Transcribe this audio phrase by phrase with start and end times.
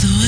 [0.00, 0.27] the way.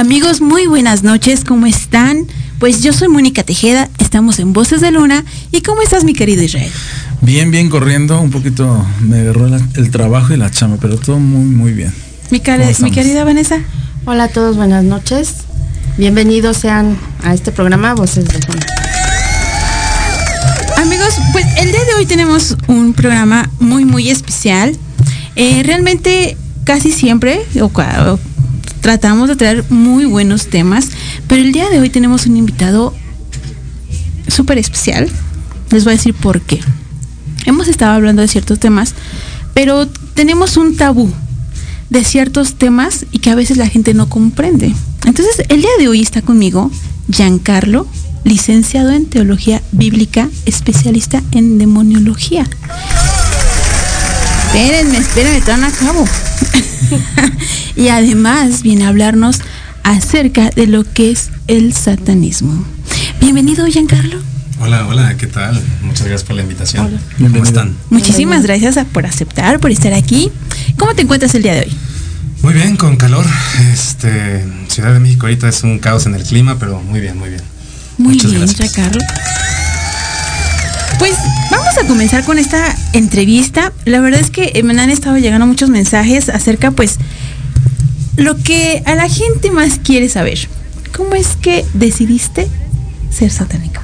[0.00, 2.26] Amigos, muy buenas noches, ¿cómo están?
[2.58, 5.26] Pues yo soy Mónica Tejeda, estamos en Voces de Luna.
[5.52, 6.72] ¿Y cómo estás, mi querido Israel?
[7.20, 8.18] Bien, bien, corriendo.
[8.18, 11.92] Un poquito me agarró el trabajo y la chama, pero todo muy, muy bien.
[12.30, 12.40] Mi,
[12.80, 13.58] mi querida Vanessa.
[14.06, 15.34] Hola a todos, buenas noches.
[15.98, 18.66] Bienvenidos sean a este programa Voces de Luna.
[20.78, 24.74] Amigos, pues el día de hoy tenemos un programa muy, muy especial.
[25.36, 27.70] Eh, realmente casi siempre, o,
[28.80, 30.88] tratamos de traer muy buenos temas,
[31.26, 32.94] pero el día de hoy tenemos un invitado
[34.28, 35.08] súper especial.
[35.70, 36.60] Les voy a decir por qué.
[37.46, 38.94] Hemos estado hablando de ciertos temas,
[39.54, 41.10] pero tenemos un tabú
[41.88, 44.74] de ciertos temas y que a veces la gente no comprende.
[45.04, 46.70] Entonces, el día de hoy está conmigo
[47.10, 47.86] Giancarlo
[48.24, 52.46] licenciado en Teología Bíblica, especialista en demoniología.
[54.52, 56.04] Espérenme, espérenme, te van a cabo.
[57.76, 59.38] y además viene a hablarnos
[59.84, 62.64] acerca de lo que es el satanismo.
[63.20, 64.18] Bienvenido, Giancarlo.
[64.60, 65.62] Hola, hola, ¿qué tal?
[65.82, 66.86] Muchas gracias por la invitación.
[66.86, 66.98] Hola.
[66.98, 67.44] ¿Cómo Bienvenido.
[67.44, 67.76] están?
[67.90, 70.32] Muchísimas gracias por aceptar, por estar aquí.
[70.76, 71.76] ¿Cómo te encuentras el día de hoy?
[72.42, 73.24] Muy bien, con calor.
[73.72, 77.28] Este, Ciudad de México ahorita es un caos en el clima, pero muy bien, muy
[77.28, 77.42] bien.
[77.98, 78.72] Muy Muchas bien, gracias.
[78.72, 79.00] Giancarlo.
[80.98, 81.14] Pues
[81.50, 83.72] vamos a comenzar con esta entrevista.
[83.84, 86.98] La verdad es que me han estado llegando muchos mensajes acerca, pues,
[88.16, 90.38] lo que a la gente más quiere saber.
[90.94, 92.48] ¿Cómo es que decidiste
[93.10, 93.80] ser satánico?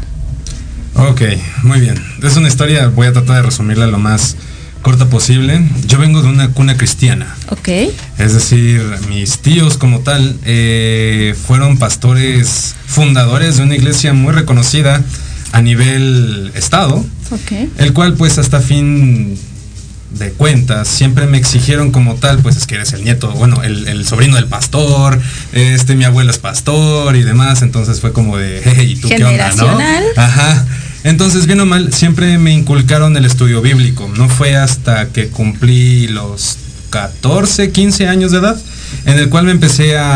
[0.94, 1.22] Ok,
[1.62, 2.02] muy bien.
[2.22, 4.36] Es una historia, voy a tratar de resumirla lo más
[4.82, 5.60] corta posible.
[5.86, 7.34] Yo vengo de una cuna cristiana.
[7.48, 7.68] Ok.
[8.18, 15.02] Es decir, mis tíos como tal eh, fueron pastores fundadores de una iglesia muy reconocida
[15.56, 17.04] a nivel estado.
[17.78, 19.38] El cual pues hasta fin
[20.18, 23.88] de cuentas siempre me exigieron como tal, pues es que eres el nieto, bueno, el,
[23.88, 25.20] el sobrino del pastor,
[25.52, 29.24] este mi abuelo es pastor y demás, entonces fue como de, jeje, ¿y tú qué
[29.24, 29.78] onda, no?
[30.16, 30.66] Ajá.
[31.04, 34.10] Entonces, bien o mal, siempre me inculcaron el estudio bíblico.
[34.16, 36.56] No fue hasta que cumplí los
[36.90, 38.56] 14, 15 años de edad
[39.04, 40.10] en el cual me empecé a,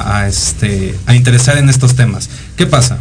[0.00, 2.28] a- a, este, a interesar en estos temas.
[2.56, 2.98] ¿Qué pasa?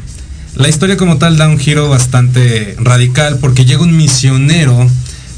[0.55, 4.87] La historia como tal da un giro bastante radical porque llega un misionero,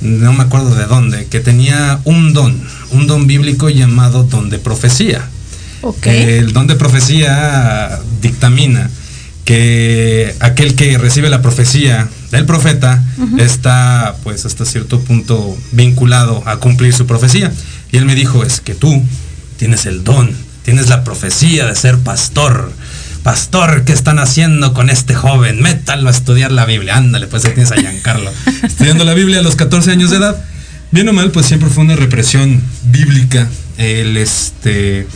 [0.02, 2.60] no me acuerdo de dónde, que tenía un don,
[2.92, 5.28] un don bíblico llamado don de profecía.
[6.04, 8.90] El don de profecía dictamina
[9.46, 13.04] que aquel que recibe la profecía del profeta
[13.38, 17.52] está pues hasta cierto punto vinculado a cumplir su profecía.
[17.92, 19.04] Y él me dijo, es que tú
[19.58, 20.32] tienes el don,
[20.64, 22.72] tienes la profecía de ser pastor.
[23.24, 25.62] Pastor, ¿qué están haciendo con este joven?
[25.62, 26.98] Métalo a estudiar la Biblia.
[26.98, 28.32] Ándale, pues ahí tienes a Giancarlo.
[28.64, 30.44] Estudiando la Biblia a los 14 años de edad.
[30.90, 33.48] Bien o mal, pues siempre fue una represión bíblica.
[33.78, 35.08] El este.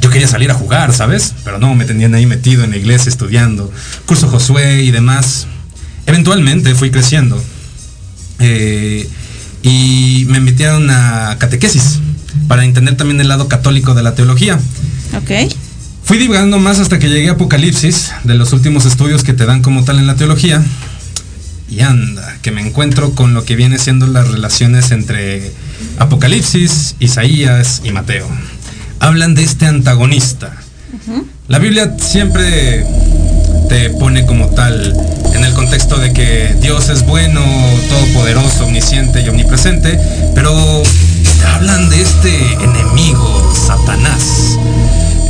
[0.00, 1.34] Yo quería salir a jugar, ¿sabes?
[1.42, 3.72] Pero no, me tenían ahí metido en la iglesia estudiando.
[4.06, 5.46] Curso Josué y demás.
[6.06, 7.42] Eventualmente fui creciendo.
[8.40, 9.08] eh,
[9.62, 11.98] y me metieron a catequesis
[12.46, 14.56] para entender también el lado católico de la teología.
[15.16, 15.52] Ok.
[16.08, 19.60] Fui divagando más hasta que llegué a Apocalipsis, de los últimos estudios que te dan
[19.60, 20.64] como tal en la teología.
[21.68, 25.52] Y anda, que me encuentro con lo que viene siendo las relaciones entre
[25.98, 28.26] Apocalipsis, Isaías y Mateo.
[29.00, 30.56] Hablan de este antagonista.
[31.46, 32.86] La Biblia siempre
[33.68, 34.96] te pone como tal
[35.34, 37.42] en el contexto de que Dios es bueno,
[37.90, 40.00] todopoderoso, omnisciente y omnipresente,
[40.34, 40.82] pero
[41.54, 44.56] hablan de este enemigo, Satanás.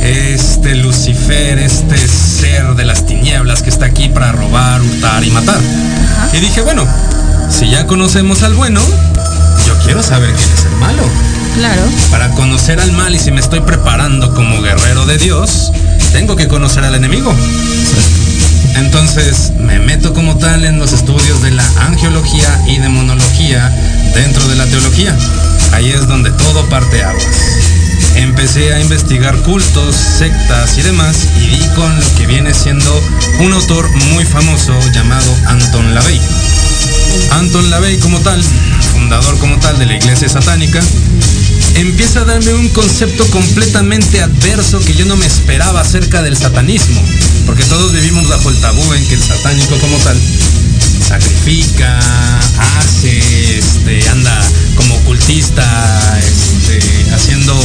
[0.01, 5.59] Este Lucifer, este ser de las tinieblas que está aquí para robar, hurtar y matar.
[6.33, 6.87] Y dije, bueno,
[7.49, 8.81] si ya conocemos al bueno,
[9.67, 11.03] yo quiero saber quién es el malo.
[11.55, 11.81] Claro.
[12.11, 15.71] Para conocer al mal y si me estoy preparando como guerrero de Dios,
[16.13, 17.33] tengo que conocer al enemigo.
[18.75, 23.69] Entonces me meto como tal en los estudios de la angiología y demonología
[24.13, 25.15] dentro de la teología.
[25.73, 27.25] Ahí es donde todo parte aguas.
[28.19, 33.01] Empecé a investigar cultos, sectas y demás y di con lo que viene siendo
[33.39, 36.19] un autor muy famoso llamado Anton LaVey.
[37.31, 38.43] Anton LaVey como tal,
[38.91, 40.81] fundador como tal de la iglesia satánica,
[41.75, 47.01] empieza a darme un concepto completamente adverso que yo no me esperaba acerca del satanismo,
[47.45, 50.19] porque todos vivimos bajo el tabú en que el satánico como tal
[51.09, 51.97] sacrifica,
[52.77, 53.17] hace,
[53.57, 54.41] este, anda
[54.75, 55.65] como ocultista,
[56.19, 56.79] este,
[57.11, 57.59] haciendo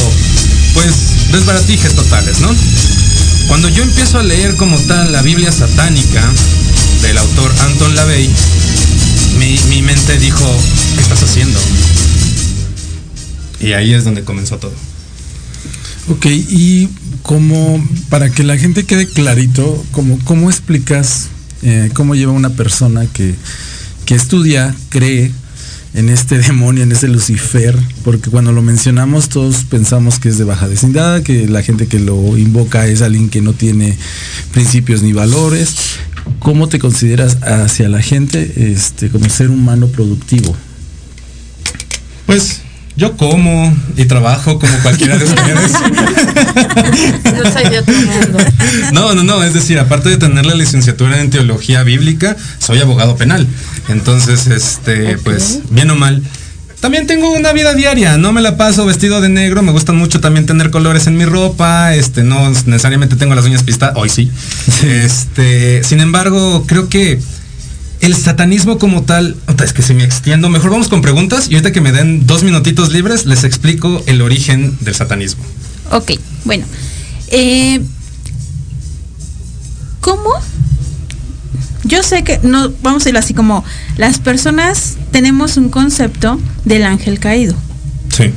[0.73, 2.49] pues desbaratijes totales, ¿no?
[3.47, 6.23] Cuando yo empiezo a leer como tal la Biblia satánica
[7.03, 8.27] del autor Anton LaVey,
[9.37, 10.59] mi, mi mente dijo,
[10.95, 11.59] ¿qué estás haciendo?
[13.59, 14.73] Y ahí es donde comenzó todo.
[16.09, 16.89] Ok, y
[17.21, 21.27] como para que la gente quede clarito, como, ¿cómo explicas
[21.61, 23.35] eh, cómo lleva una persona que,
[24.05, 25.31] que estudia, cree
[25.93, 27.77] en este demonio, en este Lucifer?
[28.03, 31.99] Porque cuando lo mencionamos todos pensamos que es de baja densidad, que la gente que
[31.99, 33.97] lo invoca es alguien que no tiene
[34.51, 35.75] principios ni valores.
[36.39, 40.55] ¿Cómo te consideras hacia la gente este, como ser humano productivo?
[42.25, 42.61] Pues
[42.97, 45.71] yo como y trabajo como cualquiera de ustedes.
[47.23, 48.39] No soy de otro mundo.
[48.93, 53.15] No, no, no, es decir, aparte de tener la licenciatura en teología bíblica, soy abogado
[53.17, 53.47] penal.
[53.89, 56.23] Entonces, este, pues, bien o mal,
[56.79, 60.19] También tengo una vida diaria, no me la paso vestido de negro, me gustan mucho
[60.19, 64.31] también tener colores en mi ropa, este, no necesariamente tengo las uñas pistadas, hoy sí.
[64.83, 67.19] Este, sin embargo, creo que
[68.01, 71.71] el satanismo como tal, es que si me extiendo, mejor vamos con preguntas y ahorita
[71.71, 75.43] que me den dos minutitos libres les explico el origen del satanismo.
[75.91, 76.65] Ok, bueno.
[77.29, 77.81] Eh,
[80.01, 80.31] ¿Cómo?
[81.83, 83.63] Yo sé que no, vamos a ir así como
[83.97, 87.55] las personas tenemos un concepto del ángel caído.
[88.15, 88.31] Sí.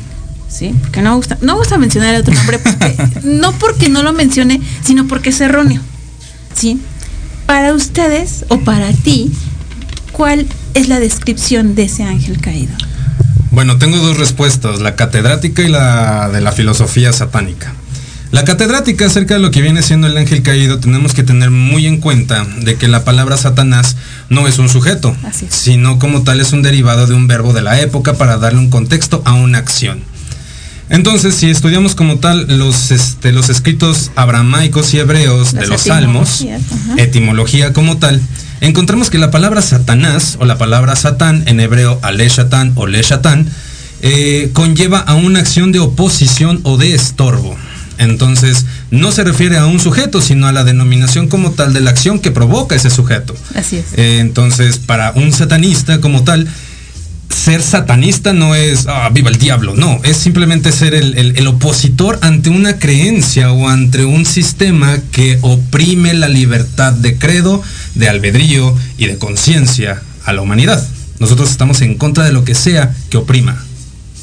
[0.48, 4.60] Sí, porque no gusta, no gusta mencionar otro nombre porque, no porque no lo mencione,
[4.82, 5.80] sino porque es erróneo.
[6.54, 6.80] ¿Sí?
[7.46, 9.30] Para ustedes o para ti,
[10.18, 12.72] ¿cuál es la descripción de ese ángel caído?
[13.52, 17.72] Bueno, tengo dos respuestas, la catedrática y la de la filosofía satánica.
[18.32, 21.86] La catedrática acerca de lo que viene siendo el ángel caído, tenemos que tener muy
[21.86, 23.96] en cuenta de que la palabra Satanás
[24.28, 25.16] no es un sujeto,
[25.48, 28.70] sino como tal es un derivado de un verbo de la época para darle un
[28.70, 30.00] contexto a una acción.
[30.90, 36.44] Entonces, si estudiamos como tal los, este, los escritos abramaicos y hebreos de los salmos,
[36.96, 38.20] etimología como tal,
[38.60, 42.28] encontramos que la palabra Satanás o la palabra Satán en hebreo Ale
[42.74, 43.02] o Le
[44.00, 47.56] eh, conlleva a una acción de oposición o de estorbo.
[47.98, 51.90] Entonces, no se refiere a un sujeto, sino a la denominación como tal de la
[51.90, 53.34] acción que provoca ese sujeto.
[53.54, 53.86] Así es.
[53.96, 56.46] Eh, entonces, para un satanista como tal,
[57.28, 62.50] ser satanista no es, ah, viva el diablo, no, es simplemente ser el, opositor ante
[62.50, 67.62] una creencia o ante un sistema que oprime la libertad de credo,
[67.94, 70.86] de albedrío y de conciencia a la humanidad.
[71.18, 73.64] Nosotros estamos en contra de lo que sea que oprima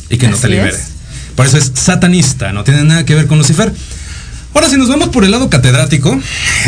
[0.09, 0.77] y que no te libere.
[1.35, 3.73] Por eso es satanista, no tiene nada que ver con Lucifer.
[4.53, 6.17] Ahora, si nos vamos por el lado catedrático,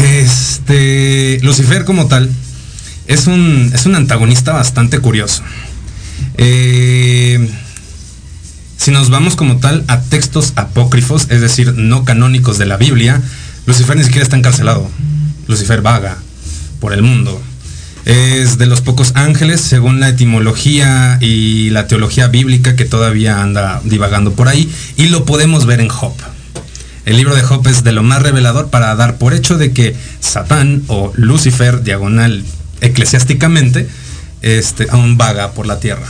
[0.03, 2.29] este, Lucifer como tal
[3.08, 5.41] es un, es un antagonista bastante curioso.
[6.38, 7.50] Eh,
[8.77, 13.21] si nos vamos como tal a textos apócrifos, es decir, no canónicos de la Biblia,
[13.65, 14.89] Lucifer ni siquiera está encarcelado.
[15.47, 16.17] Lucifer vaga
[16.79, 17.41] por el mundo.
[18.05, 23.81] Es de los pocos ángeles, según la etimología y la teología bíblica que todavía anda
[23.83, 26.13] divagando por ahí, y lo podemos ver en Job.
[27.03, 29.95] El libro de Job es de lo más revelador para dar por hecho de que
[30.21, 32.45] Satán o Lucifer, diagonal
[32.79, 33.89] eclesiásticamente,
[34.47, 36.07] este, aún vaga por la tierra.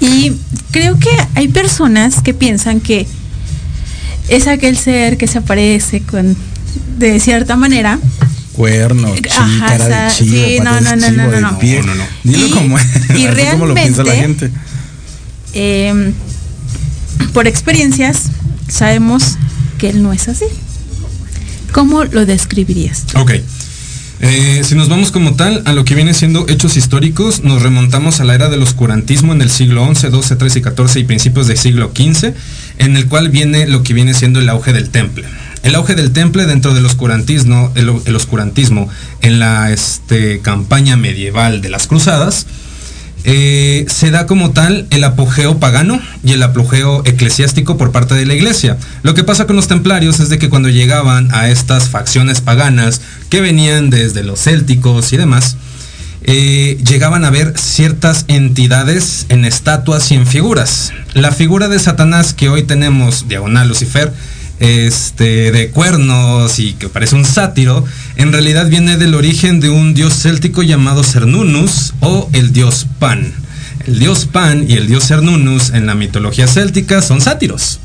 [0.00, 0.32] Y
[0.70, 3.06] creo que hay personas que piensan que
[4.28, 6.36] es aquel ser que se aparece con,
[6.98, 7.98] de cierta manera
[8.52, 9.18] cuernos,
[9.60, 11.80] cara de chivo, sí, no, no, no, no, no, no, pie.
[11.82, 12.76] no, no, Dilo y, como,
[13.16, 14.50] y realmente, como lo piensa la gente.
[15.54, 16.12] Eh,
[17.32, 18.24] por experiencias
[18.68, 19.38] sabemos
[19.78, 20.44] que él no es así.
[21.72, 23.04] ¿Cómo lo describirías?
[23.14, 23.32] Ok.
[24.20, 28.20] Eh, si nos vamos como tal a lo que viene siendo hechos históricos, nos remontamos
[28.20, 31.46] a la era del oscurantismo en el siglo XI, XII, XIII y XIV y principios
[31.46, 32.34] del siglo XV,
[32.78, 35.26] en el cual viene lo que viene siendo el auge del temple.
[35.62, 38.88] El auge del temple dentro del oscurantismo, el, oscurantismo
[39.22, 42.46] en la este, campaña medieval de las cruzadas,
[43.30, 48.24] eh, se da como tal el apogeo pagano y el apogeo eclesiástico por parte de
[48.24, 48.78] la iglesia.
[49.02, 53.02] Lo que pasa con los templarios es de que cuando llegaban a estas facciones paganas
[53.28, 55.58] que venían desde los célticos y demás,
[56.22, 60.94] eh, llegaban a ver ciertas entidades en estatuas y en figuras.
[61.12, 64.10] La figura de Satanás que hoy tenemos, diagonal Lucifer,
[64.60, 67.84] este, de cuernos y que parece un sátiro,
[68.16, 73.32] en realidad viene del origen de un dios céltico llamado Cernunus o el dios Pan.
[73.86, 77.80] El dios Pan y el dios Cernunus en la mitología céltica son sátiros.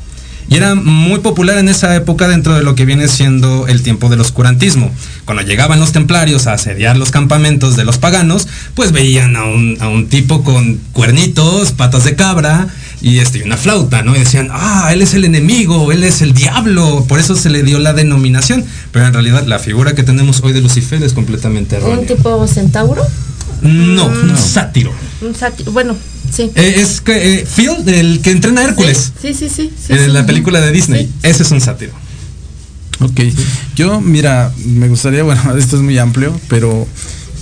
[0.48, 4.10] Y era muy popular en esa época dentro de lo que viene siendo el tiempo
[4.10, 4.90] del oscurantismo.
[5.24, 9.78] Cuando llegaban los templarios a asediar los campamentos de los paganos, pues veían a un,
[9.80, 12.68] a un tipo con cuernitos, patas de cabra,
[13.04, 14.16] y este, una flauta, ¿no?
[14.16, 17.62] Y decían, ah, él es el enemigo, él es el diablo, por eso se le
[17.62, 18.64] dio la denominación.
[18.92, 21.98] Pero en realidad la figura que tenemos hoy de Lucifer es completamente errónea.
[21.98, 23.04] ¿Un tipo centauro?
[23.60, 24.36] No, un mm.
[24.38, 24.90] sátiro.
[25.20, 25.94] Un sátiro, bueno,
[26.32, 26.50] sí.
[26.54, 29.12] Eh, es que eh, Phil, el que entrena a Hércules.
[29.20, 29.70] Sí, sí, sí.
[29.90, 31.12] en la película de Disney.
[31.22, 31.92] Ese es un sátiro.
[33.00, 33.20] Ok,
[33.76, 36.86] yo, mira, me gustaría, bueno, esto es muy amplio, pero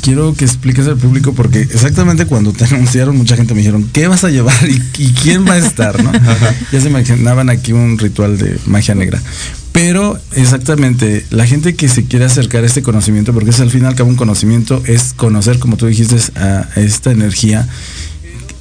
[0.02, 4.09] quiero que expliques al público porque exactamente cuando te anunciaron mucha gente me dijeron, ¿qué
[4.09, 4.78] vas a llevar y,
[5.23, 6.02] quién va a estar?
[6.02, 6.12] ¿no?
[6.73, 9.23] ya se imaginaban aquí un ritual de magia negra.
[9.71, 13.94] Pero exactamente, la gente que se quiere acercar a este conocimiento, porque es al final
[13.94, 17.66] que un conocimiento, es conocer, como tú dijiste, a, esta energía,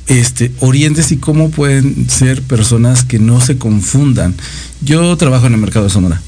[0.07, 4.35] este, orientes y cómo pueden ser personas que no se confundan.
[4.79, 6.21] Yo trabajo en el mercado de Sonora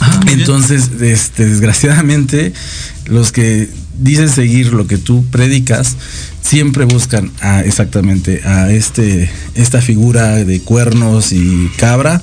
[0.00, 0.20] Ah.
[0.26, 2.52] Entonces, este, desgraciadamente,
[3.06, 5.96] los que dicen seguir lo que tú predicas,
[6.42, 12.22] siempre buscan a, exactamente a este, esta figura de cuernos y cabra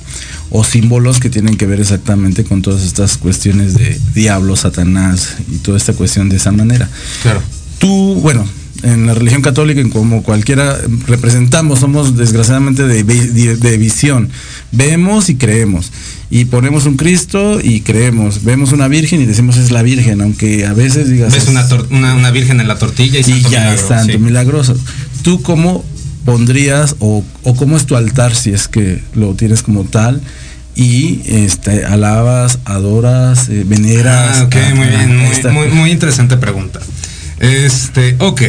[0.50, 5.58] o símbolos que tienen que ver exactamente con todas estas cuestiones de diablo, satanás y
[5.58, 6.88] toda esta cuestión de esa manera.
[7.22, 7.42] Claro.
[7.78, 8.44] Tú, bueno,
[8.82, 14.30] en la religión católica, como cualquiera representamos, somos desgraciadamente de, de- de visión.
[14.72, 15.90] Vemos y creemos.
[16.30, 18.44] Y ponemos un Cristo y creemos.
[18.44, 21.32] Vemos una Virgen y decimos es la Virgen, aunque a veces digas.
[21.32, 24.12] Ves es- una, una, una virgen en la tortilla y, y ya milagro, es santo
[24.12, 24.18] sí.
[24.18, 24.76] milagroso.
[25.22, 25.84] ¿Tú cómo
[26.24, 30.20] pondrías o, o cómo es tu altar si es que lo tienes como tal?
[30.76, 34.38] Y este, alabas, adoras, eh, veneras.
[34.38, 36.78] Ah, ok, a- muy a bien, muy, muy interesante pregunta.
[37.40, 38.42] Este, ok.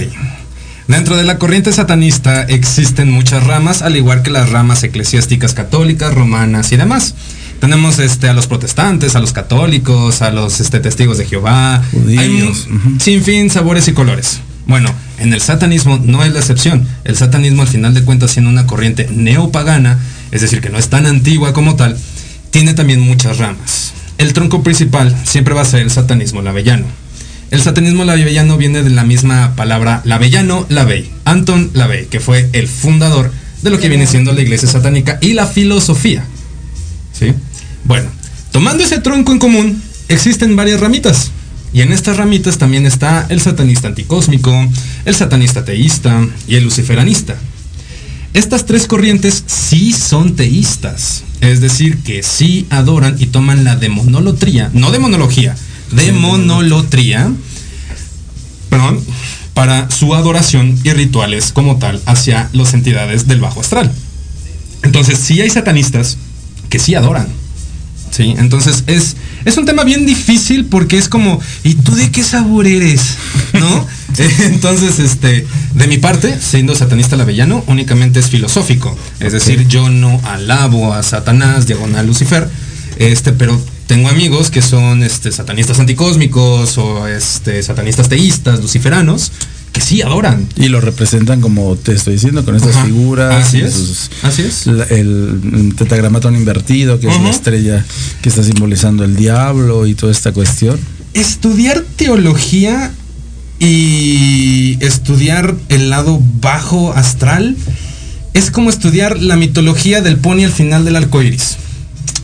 [0.88, 6.14] Dentro de la corriente satanista existen muchas ramas, al igual que las ramas eclesiásticas católicas,
[6.14, 7.14] romanas y demás.
[7.60, 11.84] Tenemos este, a los protestantes, a los católicos, a los este, testigos de Jehová.
[11.92, 14.40] Judíos, Hay sin fin, sabores y colores.
[14.66, 16.88] Bueno, en el satanismo no es la excepción.
[17.04, 20.00] El satanismo, al final de cuentas, siendo una corriente neopagana,
[20.32, 21.98] es decir, que no es tan antigua como tal,
[22.50, 23.94] tiene también muchas ramas.
[24.18, 26.86] El tronco principal siempre va a ser el satanismo lavellano.
[27.52, 32.68] El satanismo lavellano viene de la misma palabra lavellano, lavey, Anton Lavey, que fue el
[32.68, 33.32] fundador
[33.64, 36.24] de lo que viene siendo la iglesia satánica y la filosofía.
[37.12, 37.34] ¿Sí?
[37.86, 38.10] Bueno,
[38.52, 41.32] tomando ese tronco en común, existen varias ramitas.
[41.74, 44.68] Y en estas ramitas también está el satanista anticósmico,
[45.06, 47.36] el satanista teísta y el luciferanista.
[48.34, 54.70] Estas tres corrientes sí son teístas, es decir, que sí adoran y toman la demonolotría,
[54.74, 55.56] no demonología,
[55.92, 57.32] demonolotría,
[58.70, 59.04] perdón,
[59.54, 63.92] para su adoración y rituales como tal hacia las entidades del bajo astral.
[64.84, 66.18] Entonces, sí hay satanistas
[66.70, 67.28] que sí adoran.
[68.12, 69.16] Sí, entonces es,
[69.46, 73.18] es un tema bien difícil porque es como, ¿y tú de qué sabor eres?
[73.54, 73.88] ¿No?
[74.40, 78.98] Entonces, este, de mi parte, siendo satanista lavellano, únicamente es filosófico.
[79.20, 82.50] Es decir, yo no alabo a Satanás, diagonal Lucifer,
[82.98, 89.32] este, pero tengo amigos que son este, satanistas anticósmicos o este, satanistas teístas, luciferanos,
[89.74, 90.48] que sí adoran.
[90.56, 92.86] Y lo representan como te estoy diciendo, con estas Ajá.
[92.86, 93.48] figuras.
[93.48, 94.68] Así es, sus- así es.
[94.68, 97.84] la- el tetragramatón invertido, que es la estrella
[98.22, 100.80] que está simbolizando el diablo y toda esta cuestión.
[101.16, 102.92] estudiar teología
[103.60, 107.56] y estudiar el lado bajo astral
[108.36, 111.58] es como estudiar la mitología del pony al final del arco iris.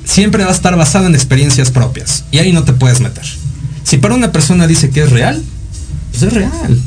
[0.06, 3.26] Siempre va a estar basada en experiencias propias y ahí no te puedes meter.
[3.84, 5.44] Si para una persona dice que es real,
[6.12, 6.80] pues es real.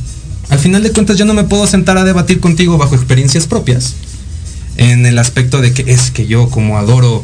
[0.48, 3.94] Al final de cuentas yo no me puedo sentar a debatir contigo bajo experiencias propias
[4.76, 7.22] en el aspecto de que es que yo como adoro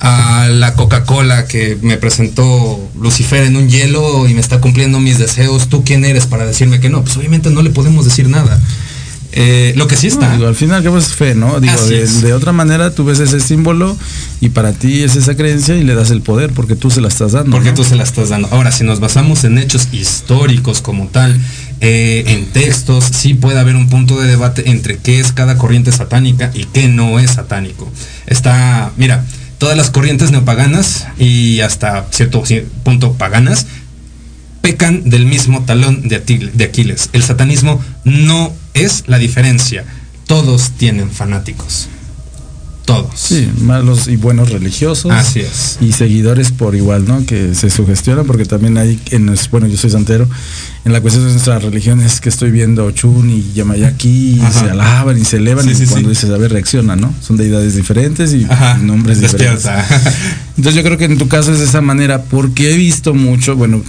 [0.00, 5.18] a la Coca-Cola que me presentó Lucifer en un hielo y me está cumpliendo mis
[5.18, 7.02] deseos, ¿tú quién eres para decirme que no?
[7.02, 8.60] Pues obviamente no le podemos decir nada.
[9.38, 10.28] Eh, lo que sí está...
[10.30, 11.60] No, digo, al final que es fe, ¿no?
[11.60, 13.94] Digo, de, otra manera tú ves ese símbolo
[14.40, 17.08] y para ti es esa creencia y le das el poder porque tú se la
[17.08, 17.50] estás dando.
[17.50, 17.74] Porque ¿no?
[17.74, 18.48] tú se la estás dando.
[18.50, 21.38] Ahora, si nos basamos en hechos históricos como tal,
[21.82, 25.92] eh, en textos, sí puede haber un punto de debate entre qué es cada corriente
[25.92, 27.92] satánica y qué no es satánico.
[28.26, 29.22] Está, mira,
[29.58, 33.66] todas las corrientes neopaganas y hasta cierto ci- punto paganas
[34.62, 37.10] pecan del mismo talón de Aquiles.
[37.12, 38.52] El satanismo no
[38.84, 39.84] es la diferencia.
[40.26, 41.88] Todos tienen fanáticos.
[42.84, 43.18] Todos.
[43.18, 45.10] Sí, malos y buenos religiosos.
[45.10, 45.78] Así es.
[45.80, 47.26] Y seguidores por igual, ¿no?
[47.26, 50.28] Que se sugestionan porque también hay, en, bueno, yo soy santero,
[50.86, 54.08] en la cuestión de nuestras religiones que estoy viendo Ochun y Yamayaki
[54.40, 56.14] y se alaban y se elevan Sí, y sí, cuando sí.
[56.14, 57.12] dices, a ver, reacciona, ¿no?
[57.20, 59.82] Son deidades diferentes y Ajá, nombres despierta.
[59.82, 60.12] diferentes.
[60.56, 63.56] Entonces yo creo que en tu caso es de esa manera porque he visto mucho,
[63.56, 63.82] bueno,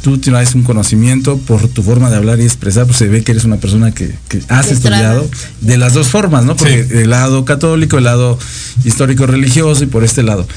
[0.00, 3.32] tú tienes un conocimiento por tu forma de hablar y expresar, pues se ve que
[3.32, 5.28] eres una persona que, que has estudiado
[5.60, 6.56] de las dos formas, ¿no?
[6.56, 6.94] Porque Sí.
[6.98, 8.38] el lado católico, el lado
[8.84, 10.48] histórico religioso y por este lado.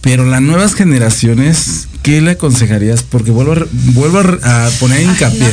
[0.00, 3.02] Pero las nuevas generaciones, ¿qué le aconsejarías?
[3.02, 5.50] Porque vuelvo a, vuelvo a poner hincapié.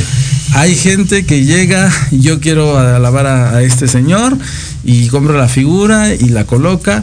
[0.54, 4.38] Hay gente que llega, yo quiero alabar a, a este señor
[4.84, 7.02] y compra la figura y la coloca,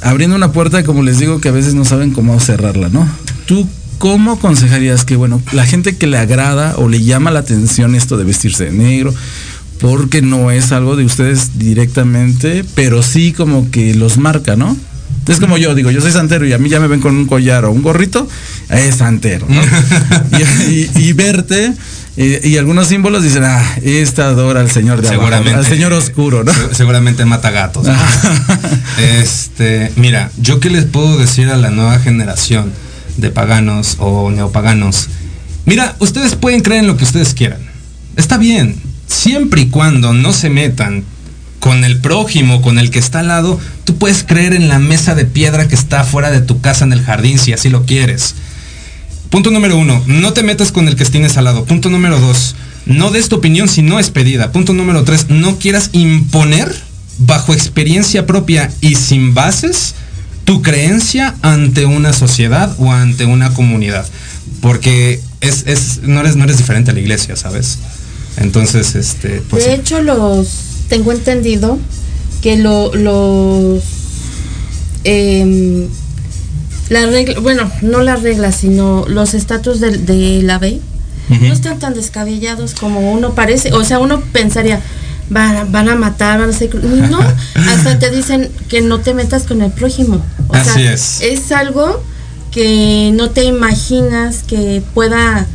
[0.00, 3.06] abriendo una puerta, como les digo, que a veces no saben cómo cerrarla, ¿no?
[3.44, 7.94] ¿Tú cómo aconsejarías que, bueno, la gente que le agrada o le llama la atención
[7.94, 9.12] esto de vestirse de negro,
[9.78, 14.74] porque no es algo de ustedes directamente, pero sí como que los marca, ¿no?
[15.28, 17.26] Es como yo digo, yo soy santero y a mí ya me ven con un
[17.26, 18.28] collar o un gorrito,
[18.68, 19.60] es santero, ¿no?
[20.38, 21.72] y, y- y verte
[22.16, 25.22] y, y algunos símbolos dicen, ah, esta adora al señor de abajo,
[25.58, 26.52] al señor oscuro, ¿no?
[26.54, 27.86] Se- Seguramente mata gatos.
[28.98, 32.72] Este, mira, yo qué les puedo decir a la nueva generación.
[33.16, 35.08] de paganos o neopaganos.
[35.64, 37.60] Mira, ustedes pueden creer en lo que ustedes quieran.
[38.14, 41.02] Está bien, siempre y cuando no se metan
[41.66, 45.16] con el prójimo, con el que está al lado, tú puedes creer en la mesa
[45.16, 48.36] de piedra que está fuera de tu casa en el jardín si así lo quieres.
[49.30, 51.64] Punto número uno, no te metas con el que tienes al lado.
[51.64, 52.54] Punto número dos,
[52.86, 54.52] no des tu opinión si no es pedida.
[54.52, 56.72] Punto número tres, no quieras imponer
[57.18, 59.96] bajo experiencia propia y sin bases
[60.44, 64.06] tu creencia ante una sociedad o ante una comunidad.
[64.60, 67.80] Porque es, no, eres, no eres diferente a la iglesia, ¿sabes?
[68.36, 69.42] Entonces, este...
[69.50, 71.78] Pues de hecho, los tengo entendido
[72.42, 73.82] que lo, los...
[75.04, 75.88] Em,
[76.88, 80.80] la regla, bueno, no las reglas, sino los estatus de, la ley
[81.28, 83.72] no están tan descabellados como uno parece.
[83.72, 84.80] O sea, uno pensaría,
[85.28, 86.74] van, van a matar, van a ser...
[87.10, 90.24] No, hasta te dicen que no te metas con el prójimo.
[90.48, 91.20] O Así es.
[91.20, 92.02] Es algo
[92.52, 95.46] que no te imaginas que pueda...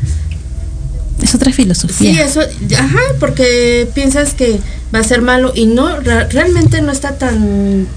[1.22, 2.14] Es otra filosofía.
[2.14, 2.42] Sí, eso,
[2.78, 4.60] ajá, porque piensas que
[4.94, 7.88] va a ser malo y no, realmente no está tan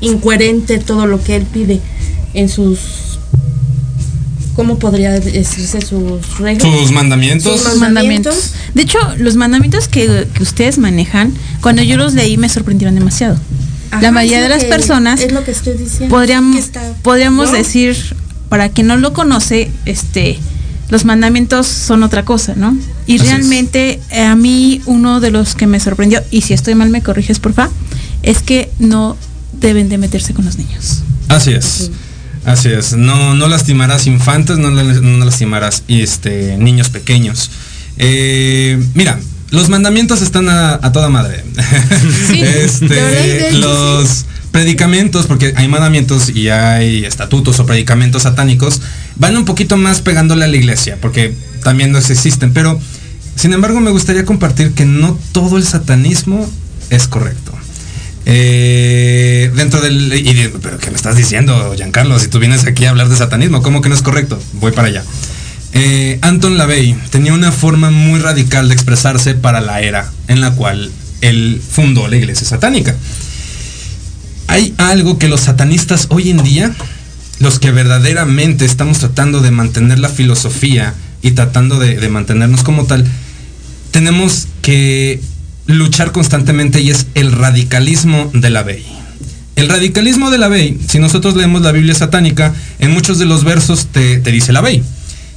[0.00, 1.80] incoherente todo lo que él pide
[2.34, 3.04] en sus
[4.54, 6.62] ¿cómo podría decirse sus reglas?
[6.62, 7.60] Sus mandamientos.
[7.60, 8.52] Sus mandamientos.
[8.74, 13.38] De hecho, los mandamientos que, ustedes manejan, cuando yo los leí me sorprendieron demasiado.
[14.00, 16.14] la mayoría de las personas es lo que estoy diciendo.
[16.14, 16.70] Podríamos,
[17.02, 17.96] podríamos decir,
[18.48, 20.38] para quien no lo conoce, este
[20.88, 22.76] los mandamientos son otra cosa, ¿no?
[23.06, 26.90] Y realmente eh, a mí uno de los que me sorprendió, y si estoy mal
[26.90, 27.70] me corriges porfa,
[28.22, 29.16] es que no
[29.52, 31.02] deben de meterse con los niños.
[31.28, 31.90] Así es.
[32.44, 37.50] Así es, no, no lastimarás infantes, no, lastimarás este, niños pequeños.
[37.96, 39.18] Eh, mira,
[39.50, 41.42] los mandamientos están a, toda madre.
[42.34, 48.80] este, los predicamentos, porque hay mandamientos y hay estatutos o predicamentos satánicos,
[49.16, 52.52] van un poquito más pegándole a la iglesia, porque también no existen.
[52.52, 52.78] Pero,
[53.34, 56.48] sin embargo, me gustaría compartir que no todo el satanismo
[56.90, 57.50] es correcto.
[58.26, 60.22] Eh, dentro del...
[60.62, 62.16] ¿Pero qué me estás diciendo, Giancarlo?
[62.20, 64.40] Si tú vienes aquí a hablar de satanismo, ¿cómo que no es correcto?
[64.52, 65.02] Voy para allá.
[65.72, 70.52] Eh, Anton LaVey tenía una forma muy radical de expresarse para la era en la
[70.52, 72.94] cual él fundó la iglesia satánica.
[74.54, 76.72] Hay algo que los satanistas hoy en día,
[77.40, 83.04] los que verdaderamente estamos tratando de mantener la filosofía y tratando de mantenernos como tal,
[83.90, 85.20] tenemos que
[85.66, 88.86] luchar constantemente y es el radicalismo de la Bey.
[89.56, 93.42] El radicalismo de la Bey, si nosotros leemos la Biblia satánica, en muchos de los
[93.42, 94.84] versos te, dice la Bey.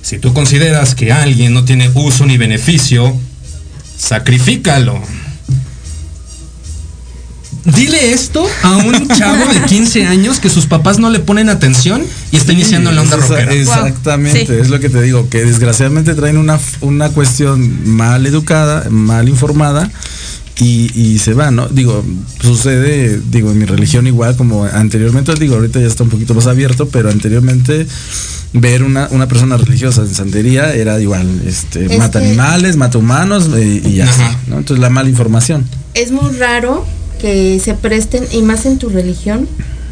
[0.03, 3.17] Si tú consideras que alguien no tiene uso ni beneficio,
[3.97, 5.01] sacrifícalo.
[7.75, 12.01] Dile esto a un chavo de 15 años que sus papás no le ponen atención
[12.31, 13.53] y está iniciando la onda rockera.
[13.53, 19.27] Exactamente, es lo que te digo, que desgraciadamente traen una, una cuestión mal educada, mal
[19.27, 19.91] informada
[20.59, 21.67] y, se va, ¿no?
[21.67, 22.03] Digo,
[22.41, 26.47] sucede, digo, en mi religión igual como anteriormente, digo, ahorita ya está un poquito más
[26.47, 27.85] abierto, pero anteriormente
[28.53, 33.81] ver una, una persona religiosa en santería era igual, este, mata animales, mata humanos eh,
[33.83, 34.07] y, ya,
[34.47, 34.57] ¿no?
[34.57, 35.65] Entonces la mala información.
[35.93, 36.85] Es muy raro
[37.17, 39.47] que se presten, y más en tu religión,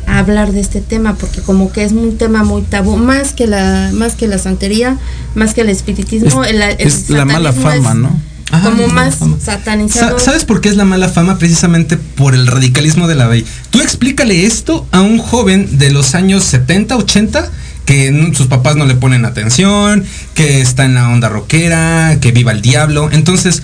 [0.08, 3.48] a hablar de este tema, porque como que es un tema muy tabú, más que
[3.48, 4.98] la, más que la santería,
[5.34, 8.36] más que el espiritismo, es, la mala fama, ¿no?
[8.64, 10.20] como más satanizado.
[10.20, 11.38] ¿Sabes por qué es la mala fama?
[11.38, 13.46] Precisamente por el radicalismo de la ley.
[13.70, 17.52] Tú explícale esto a un joven de los años 70, 80
[17.86, 22.52] que sus papás no le ponen atención, que está en la onda rockera, que viva
[22.52, 23.10] el diablo.
[23.12, 23.62] Entonces,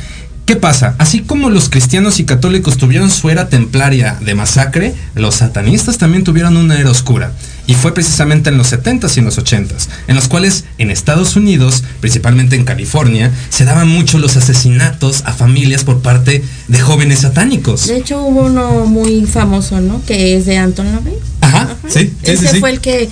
[0.51, 0.95] ¿Qué pasa?
[0.97, 6.25] Así como los cristianos y católicos tuvieron su era templaria de masacre, los satanistas también
[6.25, 7.31] tuvieron una era oscura.
[7.67, 11.37] Y fue precisamente en los 70s y en los 80s, en los cuales en Estados
[11.37, 17.19] Unidos, principalmente en California, se daban mucho los asesinatos a familias por parte de jóvenes
[17.19, 17.87] satánicos.
[17.87, 20.03] De hecho hubo uno muy famoso, ¿no?
[20.03, 21.15] Que es de Anton LaVey.
[21.39, 22.11] Ajá, sí.
[22.23, 23.07] Ese fue el que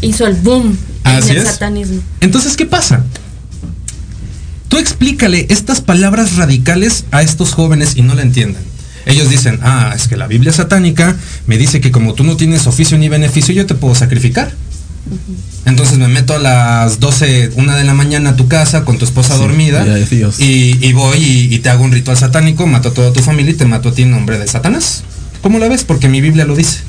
[0.00, 2.00] hizo el boom en el satanismo.
[2.20, 3.02] Entonces, ¿qué pasa?
[4.68, 8.62] Tú explícale estas palabras radicales a estos jóvenes y no la entienden.
[9.06, 12.66] Ellos dicen, ah, es que la Biblia satánica me dice que como tú no tienes
[12.66, 14.52] oficio ni beneficio, yo te puedo sacrificar.
[15.64, 19.06] Entonces me meto a las 12, una de la mañana a tu casa con tu
[19.06, 19.86] esposa dormida
[20.38, 23.56] y, voy y, y, te hago un ritual satánico, mato a toda tu familia y
[23.56, 25.04] te mato a ti en nombre de Satanás.
[25.40, 25.84] ¿Cómo la ves?
[25.84, 26.80] Porque mi Biblia lo dice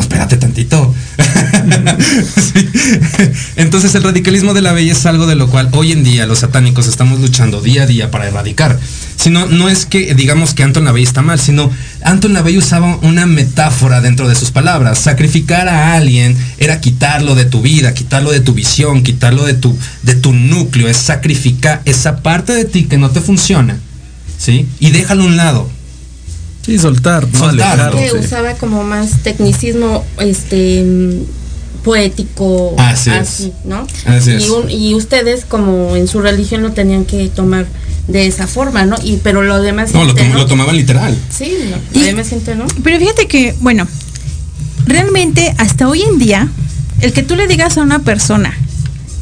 [0.00, 0.94] espérate tantito.
[3.56, 6.40] Entonces el radicalismo de la belleza es algo de lo cual hoy en día los
[6.40, 8.78] satánicos estamos luchando día a día para erradicar.
[9.16, 11.70] Sino, no es que digamos que Anton LaVey está mal, sino
[12.02, 14.98] Anton LaVey usaba una metáfora dentro de sus palabras.
[14.98, 19.76] Sacrificar a alguien era quitarlo de tu vida, quitarlo de tu visión, quitarlo de tu,
[20.02, 20.88] de tu núcleo.
[20.88, 23.78] Es sacrificar esa parte de ti que no te funciona.
[24.36, 24.68] ¿Sí?
[24.80, 25.70] Y déjalo a un lado.
[26.64, 27.80] Sí, soltar, no Soltar.
[27.80, 28.16] alejar, que sí.
[28.26, 30.84] usaba como más tecnicismo este
[31.84, 33.48] poético Así es.
[33.64, 33.86] ¿no?
[34.06, 34.46] Así es.
[34.46, 37.66] y, un- y ustedes como en su religión lo tenían que tomar
[38.08, 38.96] de esa forma, ¿no?
[39.02, 41.16] Y pero lo demás No, lo, tom- lo tomaban literal.
[41.30, 41.52] Sí,
[41.92, 42.66] Y- lo demás gente, ¿no?
[42.82, 43.86] Pero fíjate que, bueno,
[44.86, 46.48] realmente hasta hoy en día,
[47.00, 48.56] el que tú le digas a una persona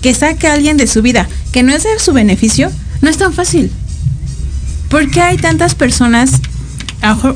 [0.00, 3.18] que saque a alguien de su vida, que no es de su beneficio, no es
[3.18, 3.70] tan fácil.
[4.88, 6.30] Porque hay tantas personas,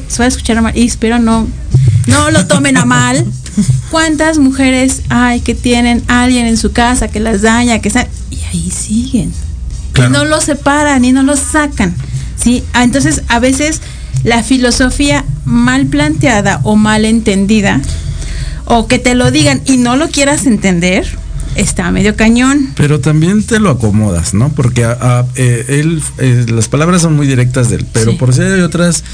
[0.09, 1.47] se va a escuchar mal, y espero no,
[2.07, 3.25] no lo tomen a mal.
[3.91, 8.07] ¿Cuántas mujeres hay que tienen a alguien en su casa que las daña, que están,
[8.31, 9.33] y ahí siguen?
[9.93, 10.11] Claro.
[10.11, 11.95] Y no los separan y no los sacan.
[12.37, 12.65] ¿sí?
[12.73, 13.81] Ah, Entonces, a veces
[14.25, 17.81] la filosofía mal planteada o mal entendida,
[18.67, 21.07] o que te lo digan y no lo quieras entender,
[21.57, 22.71] está medio cañón.
[22.77, 24.51] Pero también te lo acomodas, ¿no?
[24.51, 28.17] Porque a- a- eh, él, eh, las palabras son muy directas de él, pero Sí.
[28.19, 29.05] por si hay otras,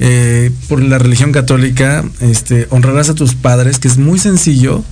[0.00, 4.84] eh, por la religión católica, este, honrarás a tus padres, que es muy sencillo.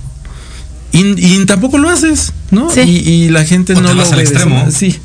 [0.91, 2.69] Y, y tampoco lo haces, ¿no?
[2.69, 2.79] Sí.
[2.81, 4.67] Y, y la gente O no te lo vas al extremo.
[4.71, 4.97] Sí.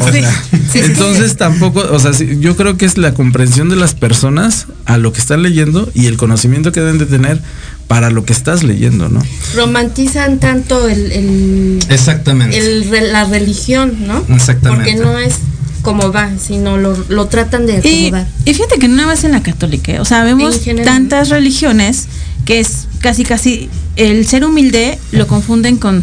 [0.00, 0.20] O Sí.
[0.20, 1.36] sea, Sí, sí, entonces sí.
[1.36, 5.20] tampoco, o sea, yo creo que es la comprensión de las personas a lo que
[5.20, 7.40] están leyendo y el conocimiento que deben de tener
[7.88, 9.22] para lo que estás leyendo, ¿no?
[9.54, 12.58] Romantizan tanto el, el, Exactamente.
[12.58, 14.24] el la religión, ¿no?
[14.34, 14.84] Exactamente.
[14.92, 15.34] Porque no es
[15.82, 18.26] como va, sino lo, lo tratan de Y, acomodar.
[18.46, 20.00] y fíjate que no más en la católica, ¿eh?
[20.00, 22.06] o sea, vemos general, tantas religiones
[22.46, 26.02] que es casi casi el ser humilde lo confunden con